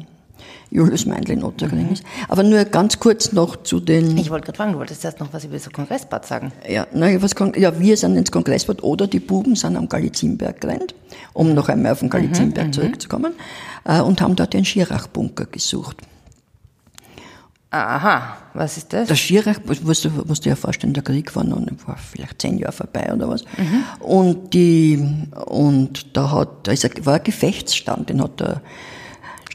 Julius 0.71 1.05
Meindl 1.05 1.31
in 1.31 1.43
Otterkring 1.43 1.91
ist. 1.91 2.03
Aber 2.27 2.43
nur 2.43 2.65
ganz 2.65 2.99
kurz 2.99 3.31
noch 3.31 3.63
zu 3.63 3.79
den 3.79 4.13
Mhm. 4.13 4.17
Ich 4.17 4.29
wollte 4.29 4.45
gerade 4.45 4.58
fragen, 4.58 4.73
du 4.73 4.79
wolltest 4.79 5.03
erst 5.05 5.19
noch 5.19 5.31
was 5.31 5.45
über 5.45 5.60
so 5.60 5.69
Kongressbad 5.69 6.25
sagen. 6.25 6.51
Ja, 6.67 6.88
na, 6.93 7.21
was 7.21 7.34
ja, 7.55 7.79
wir 7.79 7.97
sind 7.97 8.15
ins 8.17 8.31
Kongressbad 8.31 8.84
oder 8.84 9.08
die 9.08 9.19
Buben 9.19 9.55
sind 9.55 9.77
am 9.77 9.88
Galizienberg 9.88 10.60
gerannt, 10.62 10.95
um 11.34 11.53
noch 11.53 11.69
einmal 11.69 11.91
auf 11.93 11.99
den 11.99 12.10
Galizienberg 12.10 12.73
zurückzukommen, 12.73 13.34
äh, 13.86 14.01
und 14.01 14.21
haben 14.21 14.36
dort 14.36 14.53
den 14.53 14.65
Schirach-Bunker 14.65 15.45
gesucht. 15.45 15.97
Aha, 17.71 18.38
was 18.53 18.77
ist 18.77 18.93
das? 18.93 19.10
Der 19.10 19.15
Schirach, 19.15 19.60
musst 19.84 20.05
du, 20.05 20.10
musst 20.25 20.45
du 20.45 20.49
dir 20.49 20.55
vorstellen, 20.55 20.93
der 20.93 21.03
Krieg 21.03 21.36
war 21.36 21.43
noch, 21.43 21.60
war 21.86 21.97
vielleicht 21.97 22.41
zehn 22.41 22.58
Jahre 22.58 22.71
vorbei 22.71 23.12
oder 23.13 23.27
was. 23.27 23.43
Und 23.99 24.53
die, 24.53 25.05
und 25.45 26.15
da 26.15 26.31
hat, 26.31 26.67
da 26.67 26.71
ist 26.71 27.05
war 27.05 27.15
ein 27.15 27.23
Gefechtsstand, 27.23 28.10
den 28.10 28.21
hat 28.21 28.39
der 28.39 28.62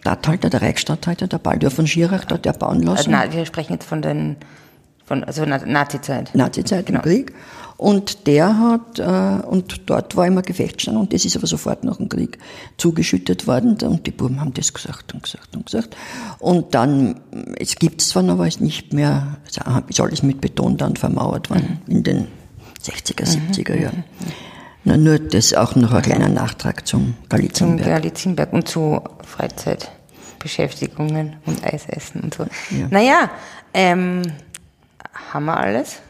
Stadthalter, 0.00 0.50
der 0.50 0.62
Reichsstatthalter, 0.62 1.26
der 1.28 1.38
Baldur 1.38 1.70
von 1.70 1.86
Schirach, 1.86 2.24
da 2.24 2.34
hat 2.36 2.44
der 2.44 2.52
bauen 2.52 2.82
lassen. 2.82 3.10
Na, 3.10 3.32
wir 3.32 3.44
sprechen 3.46 3.74
jetzt 3.74 3.84
von 3.86 4.00
den, 4.02 4.36
von, 5.04 5.24
also 5.24 5.44
Na- 5.46 5.64
Nazi-Zeit. 5.64 6.34
Nazizeit 6.34 6.86
Genau. 6.86 7.00
im 7.00 7.02
Krieg. 7.04 7.32
Und 7.76 8.26
der 8.26 8.58
hat, 8.58 8.98
äh, 8.98 9.46
und 9.46 9.88
dort 9.88 10.14
war 10.14 10.26
immer 10.26 10.42
Gefechtsstand 10.42 10.98
und 10.98 11.14
das 11.14 11.24
ist 11.24 11.34
aber 11.36 11.46
sofort 11.46 11.82
nach 11.82 11.96
dem 11.96 12.10
Krieg 12.10 12.38
zugeschüttet 12.76 13.46
worden 13.46 13.78
und 13.82 14.06
die 14.06 14.10
Buben 14.10 14.38
haben 14.40 14.52
das 14.52 14.74
gesagt 14.74 15.14
und 15.14 15.22
gesagt 15.22 15.56
und 15.56 15.64
gesagt. 15.64 15.96
Und 16.40 16.74
dann, 16.74 17.20
es 17.58 17.76
gibt 17.76 18.02
es 18.02 18.10
zwar 18.10 18.22
noch, 18.22 18.34
aber 18.34 18.46
es 18.46 18.56
ist 18.56 18.60
nicht 18.60 18.92
mehr, 18.92 19.38
es 19.46 19.56
ist 19.88 20.00
alles 20.00 20.22
mit 20.22 20.42
Beton 20.42 20.76
dann 20.76 20.96
vermauert 20.96 21.48
worden 21.48 21.80
in 21.86 22.02
den 22.02 22.26
60er, 22.82 23.24
70er 23.26 23.80
Jahren. 23.80 24.04
Na, 24.20 24.26
nur 24.84 25.18
das 25.18 25.54
auch 25.54 25.76
noch 25.76 25.92
ein 25.92 26.02
kleiner 26.02 26.28
Nachtrag 26.28 26.86
zum 26.86 27.14
Zum 27.14 27.28
Galizienberg. 27.28 27.88
Galizienberg 27.88 28.52
und 28.52 28.68
zu 28.68 29.00
Freizeit. 29.24 29.90
Beschäftigungen 30.38 31.36
und 31.46 31.62
Eis 31.64 31.84
essen 31.86 32.22
und 32.22 32.34
so. 32.34 32.44
Ja. 32.44 32.86
Naja, 32.90 33.30
ähm, 33.74 34.22
haben 35.32 35.44
wir 35.44 35.56
alles? 35.56 36.00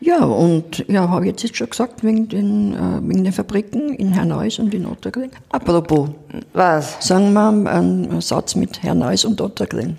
Ja, 0.00 0.24
und 0.24 0.84
ja, 0.88 1.08
habe 1.08 1.26
ich 1.26 1.42
jetzt 1.42 1.56
schon 1.56 1.70
gesagt, 1.70 2.04
wegen 2.04 2.28
den, 2.28 2.74
äh, 2.74 3.08
wegen 3.08 3.24
den 3.24 3.32
Fabriken 3.32 3.94
in 3.94 4.12
Herneuss 4.12 4.58
und 4.58 4.72
in 4.72 4.86
Ottergring. 4.86 5.30
Apropos. 5.50 6.10
Was? 6.52 6.96
Sagen 7.00 7.32
wir 7.32 7.70
einen 7.70 8.20
Satz 8.20 8.54
mit 8.54 8.82
Herneuss 8.82 9.24
und 9.24 9.40
Ottergring. 9.40 9.96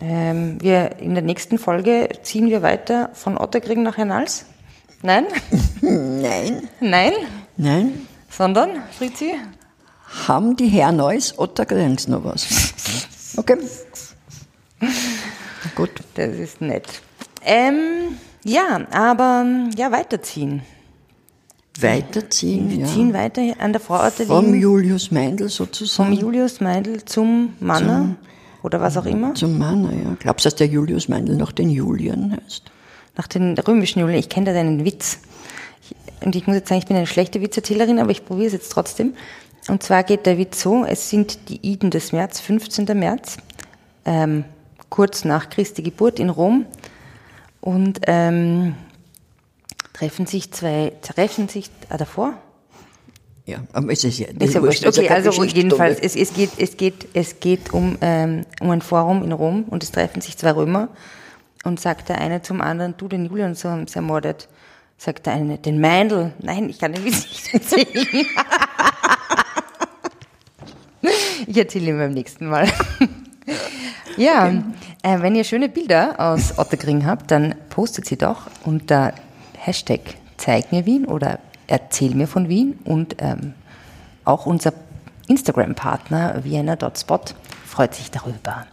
Ähm, 0.00 0.58
wir, 0.60 0.98
in 0.98 1.14
der 1.14 1.22
nächsten 1.22 1.58
Folge 1.58 2.08
ziehen 2.22 2.48
wir 2.48 2.60
weiter 2.62 3.10
von 3.14 3.38
Otterkring 3.38 3.82
nach 3.82 3.96
Hernals? 3.96 4.44
Nein? 5.02 5.26
Nein. 5.80 6.68
Nein? 6.80 7.12
Nein. 7.56 8.06
Sondern, 8.30 8.70
Fritzi? 8.96 9.34
Haben 10.28 10.56
die 10.56 10.68
Herneuss 10.68 11.38
Otterkrings 11.38 12.06
noch 12.06 12.24
was? 12.24 12.46
Okay. 13.36 13.56
Gut. 15.74 15.90
Das 16.14 16.36
ist 16.36 16.60
nett. 16.60 16.86
Ähm, 17.44 18.18
ja, 18.44 18.86
aber 18.90 19.44
ja, 19.76 19.90
weiterziehen. 19.90 20.62
Weiterziehen, 21.80 22.70
Wir 22.70 22.78
ja. 22.80 22.86
ziehen 22.86 23.14
weiter 23.14 23.42
an 23.58 23.72
der 23.72 23.80
Vororte 23.80 24.26
Vom 24.26 24.54
Julius 24.54 25.10
Meindl 25.10 25.48
sozusagen. 25.48 26.10
Vom 26.10 26.20
Julius 26.20 26.60
Meindl 26.60 27.04
zum 27.04 27.54
Manner 27.60 28.00
zum, 28.00 28.16
oder 28.62 28.80
was 28.80 28.96
auch 28.98 29.06
immer. 29.06 29.34
Zum 29.34 29.58
Manner, 29.58 29.90
ja. 29.92 30.16
Glaubst 30.18 30.44
du, 30.44 30.50
dass 30.50 30.56
der 30.56 30.66
Julius 30.66 31.08
Meindl 31.08 31.36
nach 31.36 31.50
den 31.50 31.70
Julian 31.70 32.36
heißt? 32.44 32.70
Nach 33.16 33.26
den 33.26 33.58
römischen 33.58 34.00
Julian. 34.00 34.18
Ich 34.18 34.28
kenne 34.28 34.46
da 34.46 34.52
deinen 34.52 34.84
Witz. 34.84 35.18
und 36.24 36.34
ich 36.34 36.46
muss 36.46 36.56
jetzt 36.56 36.68
sagen, 36.68 36.80
ich 36.80 36.86
bin 36.86 36.96
eine 36.96 37.06
schlechte 37.06 37.40
Witzerzählerin, 37.40 37.98
aber 37.98 38.10
ich 38.10 38.24
probiere 38.24 38.46
es 38.46 38.52
jetzt 38.52 38.72
trotzdem. 38.72 39.14
Und 39.68 39.82
zwar 39.82 40.02
geht 40.02 40.26
der 40.26 40.38
Witz 40.38 40.60
so, 40.60 40.84
es 40.84 41.10
sind 41.10 41.48
die 41.48 41.60
Iden 41.62 41.90
des 41.90 42.12
März, 42.12 42.40
15. 42.40 42.86
März, 42.98 43.36
ähm, 44.04 44.44
kurz 44.88 45.24
nach 45.24 45.50
Christi 45.50 45.82
Geburt 45.82 46.18
in 46.18 46.30
Rom. 46.30 46.66
Und 47.60 48.00
ähm, 48.06 48.74
treffen 49.92 50.26
sich 50.26 50.50
zwei, 50.50 50.92
treffen 51.02 51.48
sich 51.48 51.70
ah, 51.90 51.96
davor? 51.96 52.34
Ja, 53.46 53.58
aber 53.72 53.92
es 53.92 54.02
ist 54.02 54.18
ja 54.18 54.28
ist 54.38 54.54
ja 54.54 54.62
wurscht. 54.62 54.86
Okay, 54.86 55.08
also 55.08 55.44
jedenfalls, 55.44 56.00
es, 56.00 56.16
es, 56.16 56.32
geht, 56.32 56.50
es 56.58 56.76
geht, 56.76 57.08
es 57.12 57.40
geht 57.40 57.72
um, 57.72 57.98
ähm, 58.00 58.46
um 58.60 58.70
ein 58.70 58.82
Forum 58.82 59.22
in 59.22 59.32
Rom 59.32 59.64
und 59.64 59.82
es 59.82 59.92
treffen 59.92 60.20
sich 60.20 60.36
zwei 60.36 60.52
Römer 60.52 60.88
und 61.64 61.80
sagt 61.80 62.08
der 62.08 62.18
eine 62.18 62.42
zum 62.42 62.60
anderen, 62.60 62.94
du, 62.96 63.08
den 63.08 63.26
Julian 63.26 63.54
so 63.54 63.70
haben 63.70 63.86
sie 63.86 63.96
ermordet. 63.96 64.48
Sagt 64.98 65.26
der 65.26 65.34
eine, 65.34 65.58
den 65.58 65.80
Meindl. 65.80 66.32
Nein, 66.38 66.68
ich 66.70 66.78
kann 66.78 66.92
den 66.92 67.04
nicht 67.04 67.52
erzählen. 67.52 67.86
ich 71.46 71.56
erzähle 71.56 71.90
ihn 71.90 71.98
beim 71.98 72.12
nächsten 72.12 72.46
Mal. 72.46 72.68
ja, 74.16 74.46
okay. 74.46 74.62
äh, 75.02 75.20
wenn 75.20 75.34
ihr 75.34 75.44
schöne 75.44 75.68
Bilder 75.68 76.14
aus 76.18 76.58
Otterkring 76.58 77.06
habt, 77.06 77.30
dann 77.30 77.54
postet 77.70 78.06
sie 78.06 78.16
doch 78.16 78.48
unter 78.64 79.12
Hashtag 79.58 80.00
Zeig 80.36 80.72
mir 80.72 80.86
Wien 80.86 81.04
oder 81.04 81.38
Erzähl 81.68 82.14
mir 82.14 82.26
von 82.26 82.48
Wien 82.48 82.78
und 82.84 83.16
ähm, 83.18 83.54
auch 84.24 84.46
unser 84.46 84.72
Instagram-Partner 85.28 86.44
Vienna.spot 86.44 87.20
freut 87.64 87.94
sich 87.94 88.10
darüber. 88.10 88.66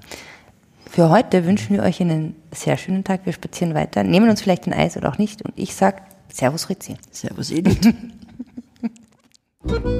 Für 0.89 1.10
heute 1.10 1.45
wünschen 1.45 1.75
wir 1.75 1.84
euch 1.84 2.02
einen 2.02 2.36
sehr 2.52 2.78
schönen 2.78 3.04
Tag. 3.04 3.26
Wir 3.26 3.34
spazieren 3.34 3.74
weiter, 3.74 4.04
nehmen 4.04 4.30
uns 4.30 4.42
vielleicht 4.42 4.68
ein 4.68 4.74
Eis 4.74 4.96
oder 4.98 5.10
auch 5.10 5.18
nicht. 5.18 5.42
Und 5.42 5.54
ich 5.56 5.74
sage 5.76 6.04
Servus 6.32 6.70
Ritzi. 6.70 6.96
Servus 7.12 7.50
Edith. 7.52 7.80